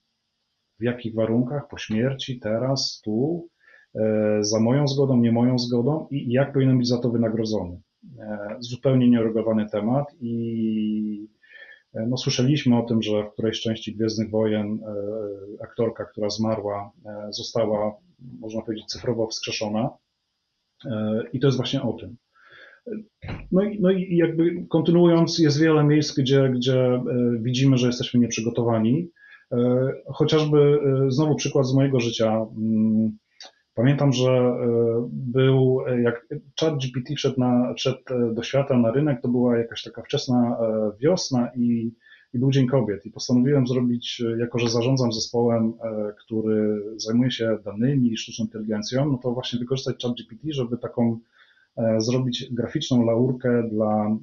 [0.81, 3.49] w jakich warunkach, po śmierci, teraz, tu,
[4.41, 7.81] za moją zgodą, nie moją zgodą i jak powinien być za to wynagrodzony.
[8.19, 11.29] E, zupełnie nieuregulowany temat i
[11.95, 14.95] e, no, słyszeliśmy o tym, że w którejś części Gwiezdnych Wojen e,
[15.65, 16.93] aktorka, która zmarła,
[17.31, 17.97] została,
[18.41, 19.91] można powiedzieć, cyfrowo wskrzeszona.
[21.33, 22.17] I to jest właśnie o tym.
[23.53, 27.03] No i, no i jakby kontynuując, jest wiele miejsc, gdzie, gdzie
[27.41, 29.11] widzimy, że jesteśmy nieprzygotowani.
[30.07, 32.47] Chociażby znowu przykład z mojego życia.
[33.75, 36.27] Pamiętam, że e, był, e, jak
[36.61, 40.59] ChatGPT wszedł, na, wszedł e, do świata na rynek, to była jakaś taka wczesna
[41.01, 41.95] wiosna i,
[42.35, 43.07] i był Dzień Kobiet.
[43.07, 45.73] I postanowiłem zrobić, jako że zarządzam zespołem,
[46.19, 51.19] który zajmuje się danymi i sztuczną inteligencją, no to właśnie wykorzystać ChatGPT, żeby taką
[51.99, 54.17] zrobić graficzną laurkę dla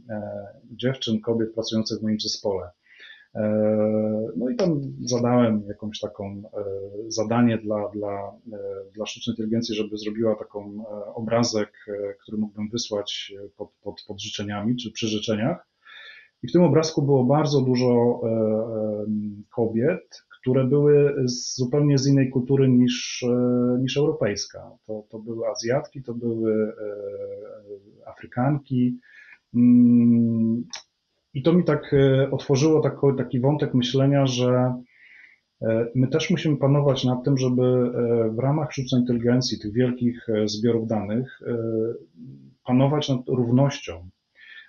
[0.71, 2.69] dziewczyn, kobiet pracujących w moim zespole.
[3.35, 3.41] E,
[4.35, 6.63] no i tam zadałem jakąś taką e,
[7.07, 8.59] zadanie dla, dla, e,
[8.95, 10.83] dla sztucznej inteligencji, żeby zrobiła taką
[11.15, 11.73] obrazek,
[12.21, 15.67] który mógłbym wysłać pod, pod, pod życzeniami czy przy życzeniach.
[16.43, 18.21] I w tym obrazku było bardzo dużo
[19.55, 23.25] kobiet, które były z, zupełnie z innej kultury niż,
[23.79, 24.71] niż europejska.
[24.85, 26.73] To, to były Azjatki, to były
[28.05, 28.99] Afrykanki.
[31.33, 34.73] I to mi tak e, otworzyło taki, taki wątek myślenia, że
[35.61, 40.27] e, my też musimy panować nad tym, żeby e, w ramach sztucznej inteligencji, tych wielkich
[40.45, 41.41] zbiorów danych,
[42.65, 44.09] panować nad równością,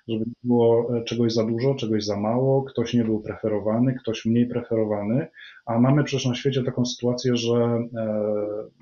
[0.09, 4.47] żeby nie było czegoś za dużo, czegoś za mało, ktoś nie był preferowany, ktoś mniej
[4.47, 5.27] preferowany,
[5.67, 7.79] a mamy przecież na świecie taką sytuację, że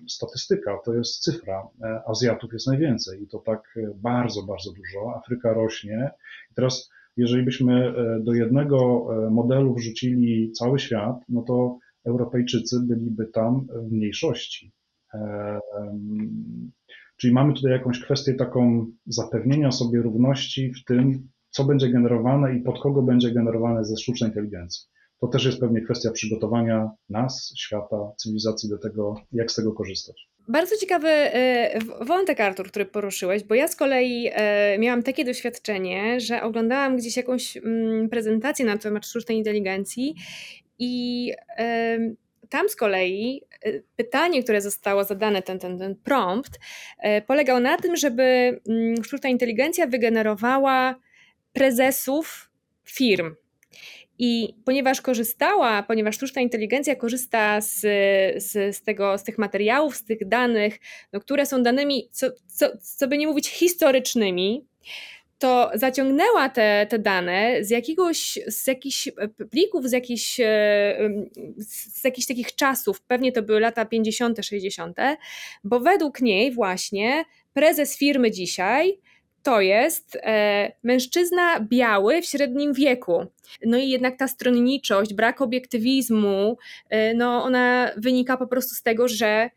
[0.08, 1.68] statystyka to jest cyfra.
[2.06, 5.16] Azjatów jest najwięcej i to tak bardzo, bardzo dużo.
[5.16, 6.10] Afryka rośnie.
[6.50, 12.80] I teraz jeżeli byśmy e, do jednego e, modelu wrzucili cały świat, no to Europejczycy
[12.80, 14.72] byliby tam w mniejszości.
[15.14, 15.60] E,
[17.16, 22.60] czyli mamy tutaj jakąś kwestię taką zapewnienia sobie równości w tym, co będzie generowane i
[22.60, 24.88] pod kogo będzie generowane ze sztucznej inteligencji.
[25.20, 30.28] To też jest pewnie kwestia przygotowania nas, świata, cywilizacji do tego, jak z tego korzystać.
[30.48, 36.20] Bardzo ciekawy e, wątek, Artur, który poruszyłeś, bo ja z kolei e, miałam takie doświadczenie,
[36.20, 40.14] że oglądałam gdzieś jakąś mm, prezentację na temat sztucznej inteligencji
[40.78, 41.32] i
[42.48, 46.58] tam z kolei e, pytanie, które zostało zadane, ten, ten, ten prompt,
[47.26, 50.94] polegał na tym, żeby mm, sztuczna inteligencja wygenerowała
[51.52, 52.50] prezesów
[52.84, 53.34] firm.
[54.18, 57.80] I ponieważ korzystała, ponieważ sztuczna inteligencja korzysta z,
[58.42, 60.78] z, z, tego, z tych materiałów, z tych danych,
[61.12, 64.66] no, które są danymi, co, co, co by nie mówić, historycznymi,
[65.38, 69.08] to zaciągnęła te, te dane z jakiegoś, z jakichś
[69.50, 71.10] plików, z jakichś, e,
[71.58, 74.98] z jakichś takich czasów, pewnie to były lata 50., 60.,
[75.64, 78.98] bo według niej właśnie prezes firmy dzisiaj
[79.46, 83.26] to jest e, mężczyzna biały w średnim wieku.
[83.64, 86.58] No i jednak ta stronniczość, brak obiektywizmu,
[86.90, 89.50] e, no ona wynika po prostu z tego, że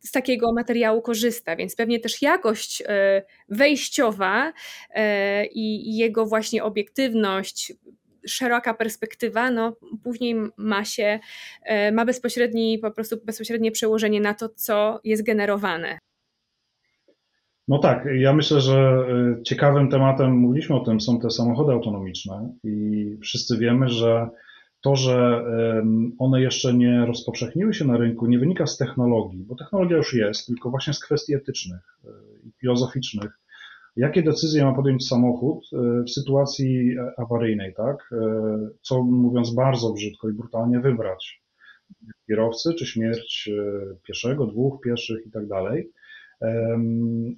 [0.00, 4.52] z takiego materiału korzysta, więc pewnie też jakość e, wejściowa
[4.90, 7.72] e, i jego właśnie obiektywność,
[8.26, 11.20] szeroka perspektywa, no później ma się,
[11.62, 15.98] e, ma bezpośredni, po prostu bezpośrednie przełożenie na to, co jest generowane.
[17.68, 19.06] No tak, ja myślę, że
[19.38, 24.28] y, ciekawym tematem, mówiliśmy o tym, są te samochody autonomiczne i wszyscy wiemy, że
[24.80, 25.44] to, że
[26.18, 30.46] one jeszcze nie rozpowszechniły się na rynku, nie wynika z technologii, bo technologia już jest,
[30.46, 32.08] tylko właśnie z kwestii etycznych y,
[32.48, 33.40] i filozoficznych.
[33.96, 38.14] Jakie decyzje ma podjąć samochód y, w sytuacji e, awaryjnej, tak?
[38.82, 41.42] Co mówiąc bardzo brzydko i brutalnie wybrać?
[42.26, 43.50] Kierowcy czy śmierć
[44.02, 45.90] pieszego, dwóch pieszych i tak dalej.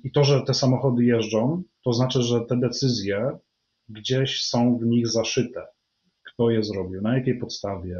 [0.02, 3.30] I to, że te samochody jeżdżą, to znaczy, że te decyzje
[3.88, 5.66] gdzieś są w nich zaszyte.
[6.36, 7.98] kto je zrobił, na jakiej podstawie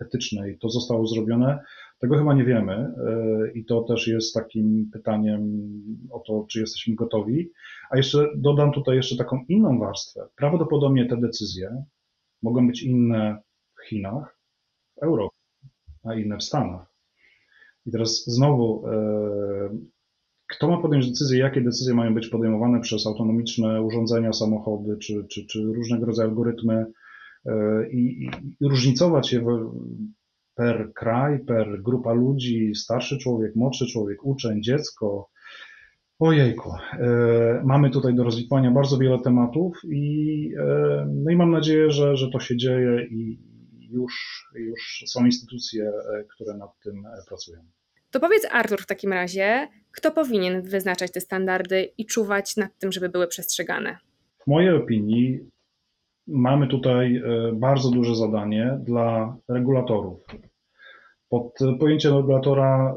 [0.00, 1.58] etycznej to zostało zrobione,
[1.98, 2.94] tego chyba nie wiemy
[3.54, 5.60] i to też jest takim pytaniem
[6.10, 7.50] o to, czy jesteśmy gotowi.
[7.90, 10.28] A jeszcze dodam tutaj jeszcze taką inną warstwę.
[10.36, 11.84] Prawdopodobnie te decyzje
[12.42, 13.42] mogą być inne
[13.80, 14.38] w Chinach,
[14.96, 15.36] w Europie,
[16.04, 16.94] a inne w Stanach.
[17.86, 19.78] I teraz znowu, e,
[20.48, 25.46] kto ma podjąć decyzję, jakie decyzje mają być podejmowane przez autonomiczne urządzenia, samochody czy, czy,
[25.46, 26.86] czy różnego rodzaju algorytmy
[27.46, 28.30] e, i,
[28.60, 29.44] i różnicować je
[30.54, 35.30] per kraj, per grupa ludzi, starszy człowiek, młodszy człowiek, uczeń, dziecko.
[36.18, 40.52] Ojejku, e, mamy tutaj do rozwikłania bardzo wiele tematów i,
[41.06, 43.38] no i mam nadzieję, że, że to się dzieje i
[43.90, 45.92] już, już są instytucje,
[46.34, 47.77] które nad tym pracują.
[48.10, 52.92] To powiedz Artur w takim razie, kto powinien wyznaczać te standardy i czuwać nad tym,
[52.92, 53.98] żeby były przestrzegane?
[54.38, 55.40] W mojej opinii
[56.26, 60.26] mamy tutaj e, bardzo duże zadanie dla regulatorów.
[61.28, 62.94] Pod pojęciem regulatora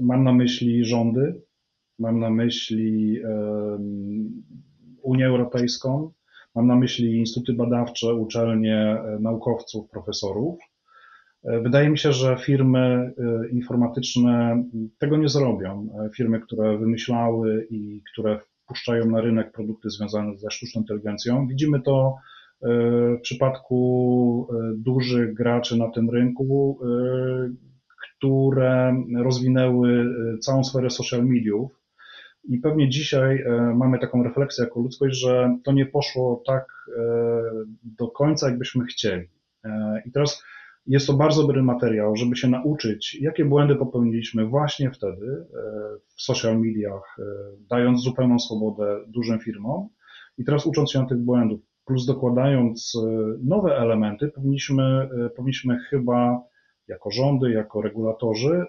[0.00, 1.42] mam na myśli rządy,
[1.98, 3.20] mam na myśli
[5.02, 6.12] Unię Europejską,
[6.54, 10.58] mam na myśli instytuty badawcze, uczelnie, e, naukowców, profesorów.
[11.44, 13.12] Wydaje mi się, że firmy
[13.44, 14.64] y, informatyczne
[14.98, 15.88] tego nie zrobią.
[16.16, 21.46] Firmy, które wymyślały i które wpuszczają na rynek produkty związane ze sztuczną inteligencją.
[21.46, 22.16] Widzimy to
[22.62, 22.68] y,
[23.18, 26.78] w przypadku y, dużych graczy na tym rynku,
[28.02, 30.04] które rozwinęły
[30.40, 31.80] całą sferę social mediów.
[32.44, 36.66] I pewnie dzisiaj mamy taką refleksję jako ludzkość, że to nie poszło tak
[37.82, 39.28] do końca, jakbyśmy chcieli.
[40.06, 40.42] I teraz
[40.86, 45.46] jest to bardzo dobry materiał, żeby się nauczyć, jakie błędy popełniliśmy właśnie wtedy e,
[46.16, 47.22] w social mediach, e,
[47.70, 49.88] dając zupełną swobodę dużym firmom
[50.38, 53.08] i teraz ucząc się na tych błędów, plus dokładając e,
[53.44, 56.40] nowe elementy, powinniśmy, powinniśmy chyba
[56.88, 58.64] jako rządy, jako regulatorzy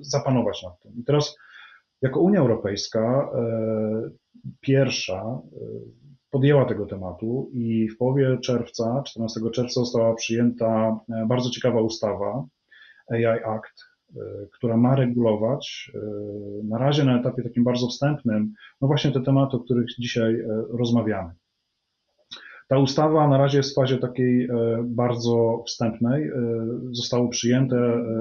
[0.00, 0.92] zapanować nad tym.
[0.96, 1.36] I teraz
[2.02, 3.30] jako Unia Europejska
[4.60, 5.40] pierwsza
[6.36, 12.46] podjęła tego tematu i w połowie czerwca, 14 czerwca została przyjęta e, bardzo ciekawa ustawa
[13.10, 13.84] AI Act,
[14.16, 14.20] e,
[14.52, 15.98] która ma regulować e,
[16.64, 21.30] na razie na etapie takim bardzo wstępnym, no właśnie te tematy, o których dzisiaj rozmawiamy.
[22.68, 24.48] Ta ustawa na razie jest w fazie takiej
[24.84, 26.30] bardzo wstępnej.
[26.92, 27.76] Zostało przyjęte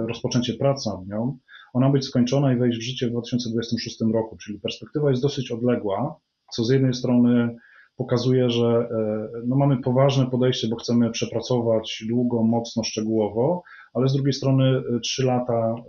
[0.08, 1.38] rozpoczęcie prac nad nią.
[1.74, 6.16] Ona być skończona i wejść w życie w 2026 roku, czyli perspektywa jest dosyć odległa,
[6.52, 7.56] co z jednej strony
[7.98, 14.14] pokazuje, że e, no mamy poważne podejście, bo chcemy przepracować długo, mocno, szczegółowo, ale z
[14.14, 15.84] drugiej strony e, trzy lata e,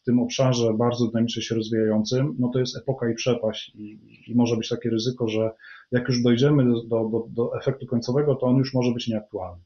[0.00, 4.34] w tym obszarze bardzo dynamicznie się rozwijającym, no to jest epoka i przepaść i, i
[4.34, 5.50] może być takie ryzyko, że
[5.92, 9.62] jak już dojdziemy do, do, do efektu końcowego, to on już może być nieaktualny.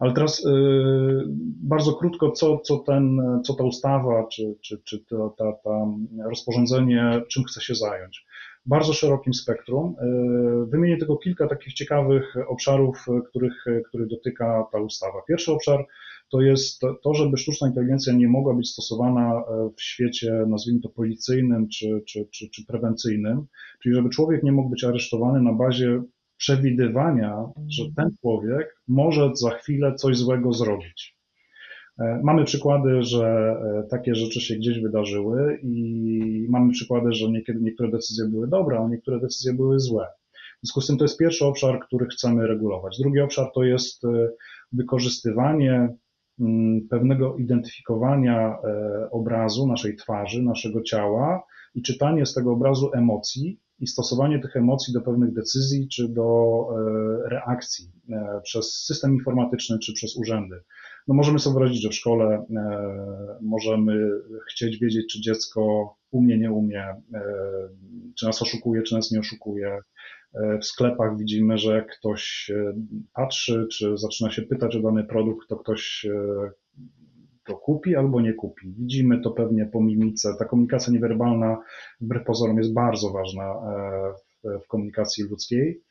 [0.00, 0.44] Ale teraz
[1.62, 5.86] bardzo krótko, co, co, ten, co ta ustawa, czy, czy, czy to, ta, ta
[6.28, 8.26] rozporządzenie, czym chce się zająć
[8.68, 9.96] bardzo szerokim spektrum.
[9.98, 10.06] E,
[10.70, 15.22] wymienię tylko kilka takich ciekawych obszarów, których, których dotyka ta ustawa.
[15.28, 15.86] Pierwszy obszar
[16.30, 20.88] to jest to, żeby sztuczna inteligencja nie mogła być stosowana e, w świecie, nazwijmy to
[20.88, 23.46] policyjnym czy, czy, czy, czy prewencyjnym,
[23.82, 26.02] czyli żeby człowiek nie mógł być aresztowany na bazie
[26.36, 31.17] przewidywania, że ten człowiek może za chwilę coś złego zrobić.
[31.98, 37.60] E, mamy przykłady, że e, takie rzeczy się gdzieś wydarzyły i mamy przykłady, że niekiedy
[37.60, 40.06] niektóre decyzje były dobre, a niektóre decyzje były złe.
[40.32, 42.98] W związku z tym to jest pierwszy obszar, który chcemy regulować.
[42.98, 44.08] Drugi obszar to jest e,
[44.72, 45.96] wykorzystywanie
[46.40, 48.58] mm, pewnego identyfikowania
[49.10, 51.42] obrazu naszej twarzy, naszego ciała
[51.74, 56.66] i czytanie z tego obrazu emocji i stosowanie tych emocji do pewnych decyzji czy do
[57.24, 57.92] reakcji
[58.42, 60.60] przez system informatyczny czy przez urzędy
[61.08, 62.44] no możemy sobie wyobrazić, że w szkole e,
[63.42, 64.10] możemy
[64.50, 67.22] chcieć wiedzieć, czy dziecko umie, nie umie, e,
[68.18, 69.78] czy nas oszukuje, czy nas nie oszukuje.
[70.34, 72.52] E, w sklepach widzimy, że jak ktoś
[73.14, 76.06] patrzy, czy zaczyna się pytać o dany produkt, to ktoś
[77.46, 78.74] to kupi albo nie kupi.
[78.78, 80.28] Widzimy to pewnie po mimice.
[80.38, 81.58] Ta komunikacja niewerbalna,
[82.00, 83.54] wbrew pozorom, jest bardzo ważna
[84.44, 85.82] w, w komunikacji ludzkiej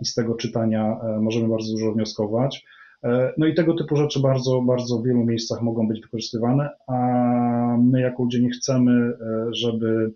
[0.00, 2.64] i z tego czytania możemy bardzo dużo wnioskować.
[3.04, 6.96] E, no i tego typu rzeczy bardzo, bardzo w wielu miejscach mogą być wykorzystywane, a
[7.82, 10.14] my jako ludzie nie chcemy, e, żeby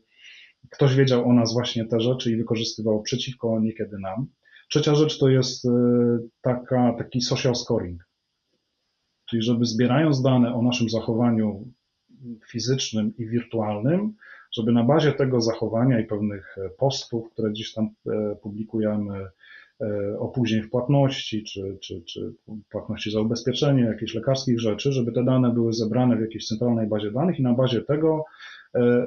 [0.71, 4.27] ktoś wiedział o nas właśnie te rzeczy i wykorzystywał przeciwko niekiedy nam.
[4.69, 5.71] Trzecia rzecz to jest e,
[6.41, 8.09] taka, taki social scoring,
[9.27, 11.73] czyli żeby zbierając dane o naszym zachowaniu
[12.51, 14.15] fizycznym i wirtualnym,
[14.53, 17.91] żeby na bazie tego zachowania i pewnych postów, które gdzieś tam
[18.43, 19.29] publikujemy,
[20.19, 22.35] opóźnień w płatności, czy, czy, czy
[22.71, 27.11] płatności za ubezpieczenie, jakichś lekarskich rzeczy, żeby te dane były zebrane w jakiejś centralnej bazie
[27.11, 28.25] danych i na bazie tego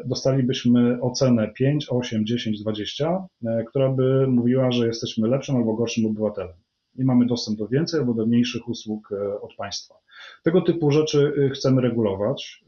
[0.05, 3.27] dostalibyśmy ocenę 5, 8, 10, 20,
[3.67, 6.55] która by mówiła, że jesteśmy lepszym albo gorszym obywatelem
[6.95, 9.09] i mamy dostęp do więcej albo do mniejszych usług
[9.41, 9.95] od państwa.
[10.43, 12.63] Tego typu rzeczy y, chcemy regulować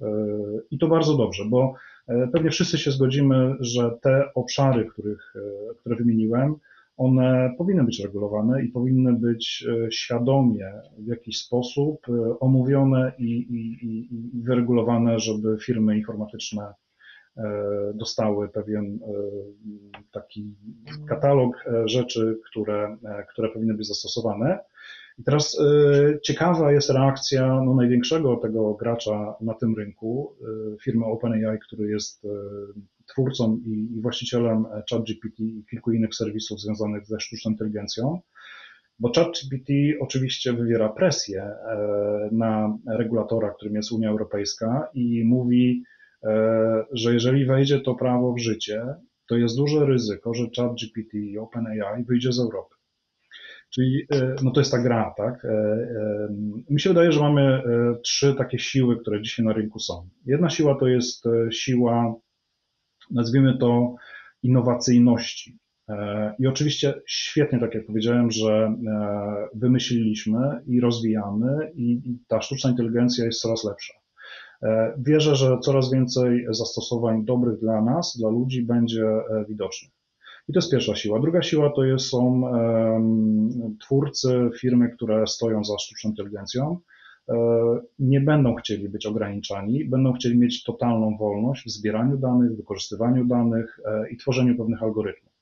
[0.71, 1.73] i to bardzo dobrze, bo
[2.07, 5.33] pewnie wszyscy się zgodzimy, że te obszary, których,
[5.79, 6.55] które wymieniłem,
[7.05, 12.07] one powinny być regulowane i powinny być świadomie w jakiś sposób
[12.39, 16.73] omówione i, i, i, i wyregulowane, żeby firmy informatyczne
[17.95, 18.99] dostały pewien
[20.11, 20.55] taki
[21.07, 22.97] katalog rzeczy, które,
[23.29, 24.59] które powinny być zastosowane.
[25.19, 25.57] I teraz
[26.23, 30.35] ciekawa jest reakcja no, największego tego gracza na tym rynku,
[30.81, 32.27] firmy OpenAI, który jest
[33.07, 38.19] twórcą i, i właścicielem ChatGPT i kilku innych serwisów związanych ze sztuczną inteligencją.
[38.99, 41.51] Bo ChatGPT oczywiście wywiera presję
[42.31, 45.83] na regulatora, którym jest Unia Europejska i mówi,
[46.91, 48.85] że jeżeli wejdzie to prawo w życie,
[49.29, 52.75] to jest duże ryzyko, że ChatGPT i OpenAI wyjdzie z Europy.
[53.73, 55.45] Czyli e, no to jest ta gra, tak?
[55.45, 56.27] E, e,
[56.69, 57.63] mi się wydaje, że mamy
[58.03, 60.09] trzy takie siły, które dzisiaj na rynku są.
[60.25, 62.15] Jedna siła to jest siła,
[63.11, 63.95] nazwijmy to,
[64.43, 65.57] innowacyjności.
[66.39, 68.75] I oczywiście świetnie, tak jak powiedziałem, że
[69.53, 73.93] wymyśliliśmy i rozwijamy, i ta sztuczna inteligencja jest coraz lepsza.
[74.97, 79.05] Wierzę, że coraz więcej zastosowań dobrych dla nas, dla ludzi będzie
[79.49, 79.91] widocznych.
[80.47, 81.19] I to jest pierwsza siła.
[81.19, 82.41] Druga siła to jest, są
[83.79, 86.79] twórcy, firmy, które stoją za sztuczną inteligencją.
[87.30, 87.36] E,
[87.99, 93.80] nie będą chcieli być ograniczani, będą chcieli mieć totalną wolność w zbieraniu danych, wykorzystywaniu danych
[93.86, 95.34] e, i tworzeniu pewnych algorytmów.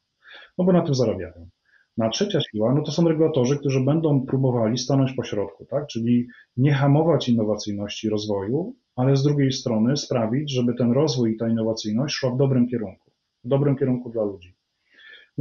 [0.58, 1.50] No bo na tym zarabiają.
[1.98, 5.88] Na trzecia siła, no to są regulatorzy, którzy będą próbowali stanąć po środku, tak?
[5.88, 6.28] czyli
[6.58, 12.16] nie hamować innowacyjności rozwoju, ale z drugiej strony sprawić, żeby ten rozwój i ta innowacyjność
[12.16, 13.12] szła w dobrym kierunku,
[13.44, 14.56] w dobrym kierunku dla ludzi.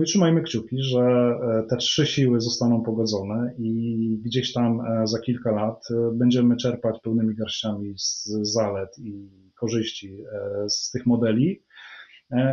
[0.00, 5.06] No i trzymajmy kciuki, że e, te trzy siły zostaną pogodzone i gdzieś tam e,
[5.06, 10.18] za kilka lat e, będziemy czerpać pełnymi garściami z zalet i korzyści
[10.68, 11.64] z tych modeli,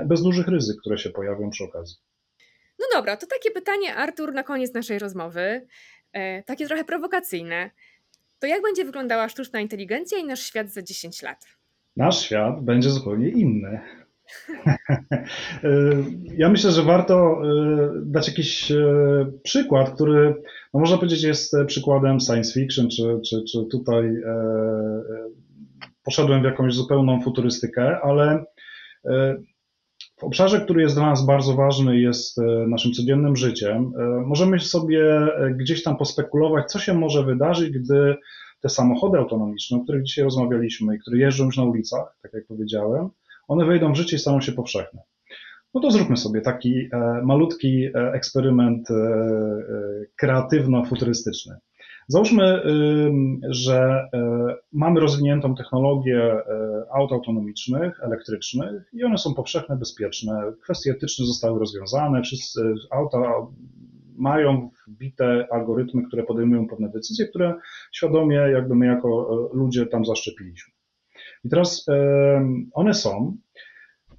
[0.05, 1.95] bez dużych ryzyk, które się pojawią przy okazji.
[2.79, 5.67] No dobra, to takie pytanie, Artur, na koniec naszej rozmowy,
[6.45, 7.71] takie trochę prowokacyjne.
[8.39, 11.45] To jak będzie wyglądała sztuczna inteligencja i nasz świat za 10 lat?
[11.95, 13.81] Nasz świat będzie zupełnie inny.
[16.37, 17.37] Ja myślę, że warto e,
[18.05, 18.85] dać jakiś e,
[19.43, 20.35] przykład, który
[20.73, 24.33] no można powiedzieć jest przykładem science fiction, czy, czy, czy tutaj e,
[26.03, 28.43] poszedłem w jakąś zupełną futurystykę, ale
[30.19, 33.91] w obszarze, który jest dla nas bardzo ważny, jest naszym codziennym życiem,
[34.25, 38.15] możemy sobie gdzieś tam pospekulować, co się może wydarzyć, gdy
[38.61, 42.47] te samochody autonomiczne, o których dzisiaj rozmawialiśmy i które jeżdżą już na ulicach, tak jak
[42.47, 43.09] powiedziałem,
[43.47, 45.01] one wejdą w życie i staną się powszechne.
[45.73, 48.93] No to zróbmy sobie taki e, malutki e, eksperyment e,
[50.15, 51.55] kreatywno-futurystyczny.
[52.07, 52.61] Załóżmy,
[53.49, 54.07] że
[54.71, 56.41] mamy rozwiniętą technologię
[56.93, 60.53] aut autonomicznych, elektrycznych i one są powszechne, bezpieczne.
[60.63, 63.17] Kwestie etyczne zostały rozwiązane, wszyscy auta
[64.17, 67.55] mają wbite algorytmy, które podejmują pewne decyzje, które
[67.91, 69.09] świadomie jakby my jako
[69.53, 70.76] ludzie tam zaszczepiliśmy.
[71.45, 71.85] I teraz
[72.73, 73.37] one są.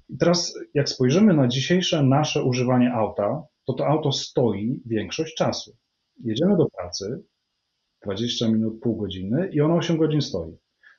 [0.09, 5.71] I teraz, jak spojrzymy na dzisiejsze nasze używanie auta, to to auto stoi większość czasu.
[6.23, 7.23] Jedziemy do pracy,
[8.03, 10.57] 20 minut, pół godziny i ono 8 godzin stoi.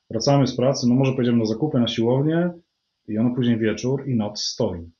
[0.09, 2.51] Wracamy z pracy, no może pojedziemy na zakupy, na siłownię
[3.07, 4.91] i ono później wieczór i noc stoi.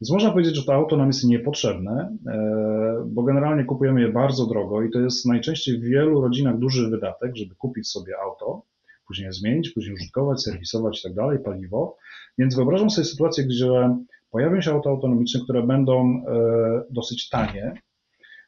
[0.00, 4.46] Więc można powiedzieć, że to auto nam jest niepotrzebne, e, bo generalnie kupujemy je bardzo
[4.46, 8.62] drogo i to jest najczęściej w wielu rodzinach duży wydatek, żeby kupić sobie auto
[9.10, 11.96] później zmienić, później użytkować, serwisować i tak dalej, paliwo.
[12.38, 13.96] Więc wyobrażam sobie sytuację, gdzie
[14.30, 17.74] pojawią się auta autonomiczne, które będą e, dosyć tanie,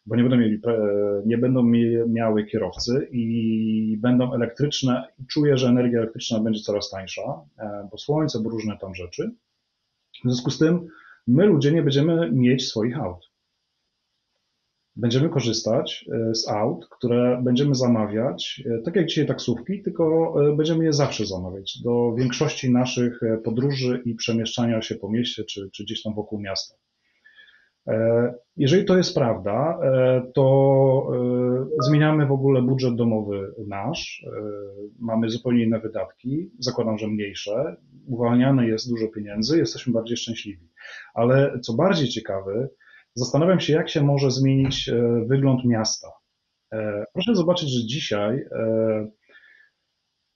[0.06, 0.60] bo nie będą, mieli,
[1.26, 1.62] nie będą
[2.08, 5.04] miały kierowcy i będą elektryczne.
[5.28, 7.22] Czuję, że energia elektryczna będzie coraz tańsza,
[7.58, 9.30] e, bo słońce, bo różne tam rzeczy.
[10.24, 10.86] W związku z tym
[11.26, 13.31] my ludzie nie będziemy mieć swoich aut
[14.96, 20.56] będziemy korzystać e, z aut, które będziemy zamawiać, e, tak jak dzisiaj taksówki, tylko e,
[20.56, 21.78] będziemy je zawsze zamawiać.
[21.84, 26.74] Do większości naszych podróży i przemieszczania się po mieście czy, czy gdzieś tam wokół miasta.
[28.56, 29.78] Jeżeli to jest prawda,
[30.34, 31.10] to
[31.82, 34.26] zmieniamy w ogóle budżet domowy nasz,
[34.98, 37.76] mamy zupełnie inne wydatki, zakładam, że mniejsze,
[38.06, 40.68] uwalniane jest dużo pieniędzy, jesteśmy bardziej szczęśliwi.
[41.14, 42.68] Ale co bardziej ciekawe,
[43.14, 44.90] zastanawiam się, jak się może zmienić
[45.26, 46.08] wygląd miasta.
[47.12, 48.44] Proszę zobaczyć, że dzisiaj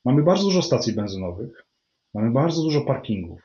[0.05, 1.65] mamy bardzo dużo stacji benzynowych,
[2.15, 3.41] mamy bardzo dużo parkingów.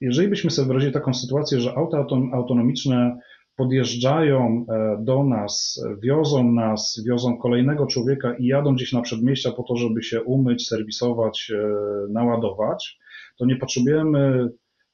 [0.00, 3.18] Jeżeli byśmy sobie wyrazili taką sytuację, że auta autonomiczne
[3.58, 9.62] podjeżdżają e, do nas, wiozą nas, wiozą kolejnego człowieka i jadą gdzieś na przedmieścia po
[9.62, 11.58] to, żeby się umyć, serwisować, e,
[12.12, 12.98] naładować,
[13.38, 14.48] to nie potrzebujemy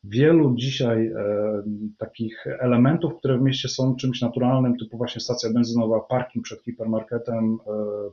[0.05, 1.13] wielu dzisiaj e,
[1.99, 7.59] takich elementów, które w mieście są czymś naturalnym, typu właśnie stacja benzynowa, parking przed hipermarketem,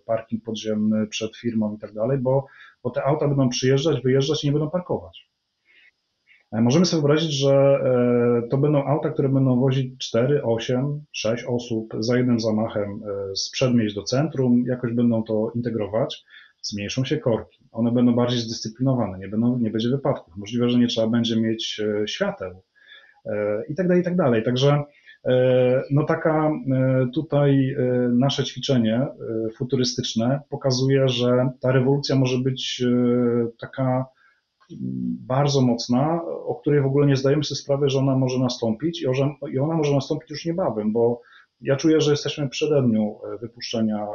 [0.06, 2.46] parking podziemny przed firmą i tak dalej, bo,
[2.84, 5.32] bo te auta będą przyjeżdżać, wyjeżdżać i nie będą parkować.
[6.52, 11.44] E, możemy sobie wyobrazić, że e, to będą auta, które będą wozić 4, 8, 6
[11.44, 16.24] osób za jednym zamachem e, z przedmieść do centrum, jakoś będą to integrować,
[16.62, 20.88] zmniejszą się korki, one będą bardziej zdyscyplinowane, nie, będą, nie będzie wypadków, możliwe, że nie
[20.88, 22.62] trzeba będzie mieć świateł
[23.70, 24.44] i tak dalej, i tak dalej.
[24.44, 24.84] Także
[25.92, 26.52] no taka
[27.14, 27.76] tutaj
[28.12, 29.08] nasze ćwiczenie
[29.58, 32.84] futurystyczne pokazuje, że ta rewolucja może być
[33.60, 34.06] taka
[35.28, 39.02] bardzo mocna, o której w ogóle nie zdajemy sobie sprawy, że ona może nastąpić
[39.52, 41.22] i ona może nastąpić już niebawem, bo
[41.62, 44.08] ja czuję, że jesteśmy w przededniu e, wypuszczenia e,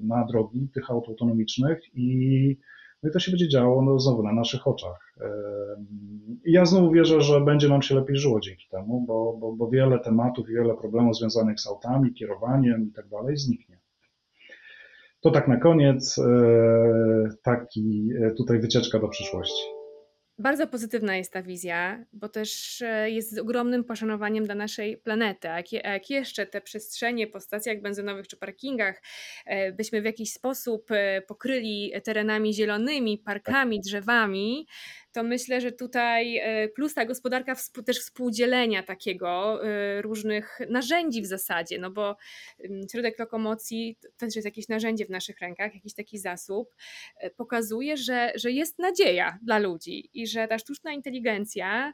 [0.00, 2.58] na drogi tych aut autonomicznych i,
[3.04, 5.14] no i to się będzie działo no, znowu na naszych oczach.
[5.20, 5.28] E,
[6.44, 9.70] I ja znowu wierzę, że będzie nam się lepiej żyło dzięki temu, bo, bo, bo
[9.70, 13.78] wiele tematów i wiele problemów związanych z autami, kierowaniem i tak dalej zniknie.
[15.20, 16.20] To tak na koniec,
[17.42, 19.73] taki tutaj wycieczka do przyszłości.
[20.38, 25.50] Bardzo pozytywna jest ta wizja, bo też e, jest z ogromnym poszanowaniem dla naszej planety.
[25.50, 29.02] A jak, jeszcze te przestrzenie po stacjach benzynowych czy parkingach
[29.46, 34.66] e, byśmy w jakiś sposób e, pokryli terenami zielonymi, parkami, drzewami,
[35.14, 37.54] to myślę, że tutaj e, plus ta gospodarka
[37.86, 42.16] też współdzielenia takiego e, różnych narzędzi w zasadzie, no bo
[42.92, 46.74] środek lokomocji to też jest jakieś narzędzie w naszych rękach, jakiś taki zasób,
[47.16, 51.92] e, pokazuje, że, że jest nadzieja dla ludzi i że ta sztuczna inteligencja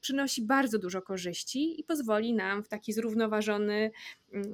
[0.00, 3.90] przynosi bardzo dużo korzyści i pozwoli nam w taki zrównoważony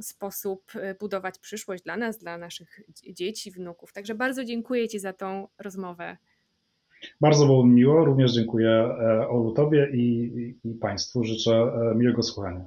[0.01, 3.93] sposób budować przyszłość dla nas, dla naszych dzieci, wnuków.
[3.93, 6.17] Także bardzo dziękuję Ci za tą rozmowę.
[7.21, 11.25] Bardzo było mi miło, również dziękuję e, Olu Tobie i, i, Państwu.
[11.25, 12.67] Życzę e, miłego słuchania.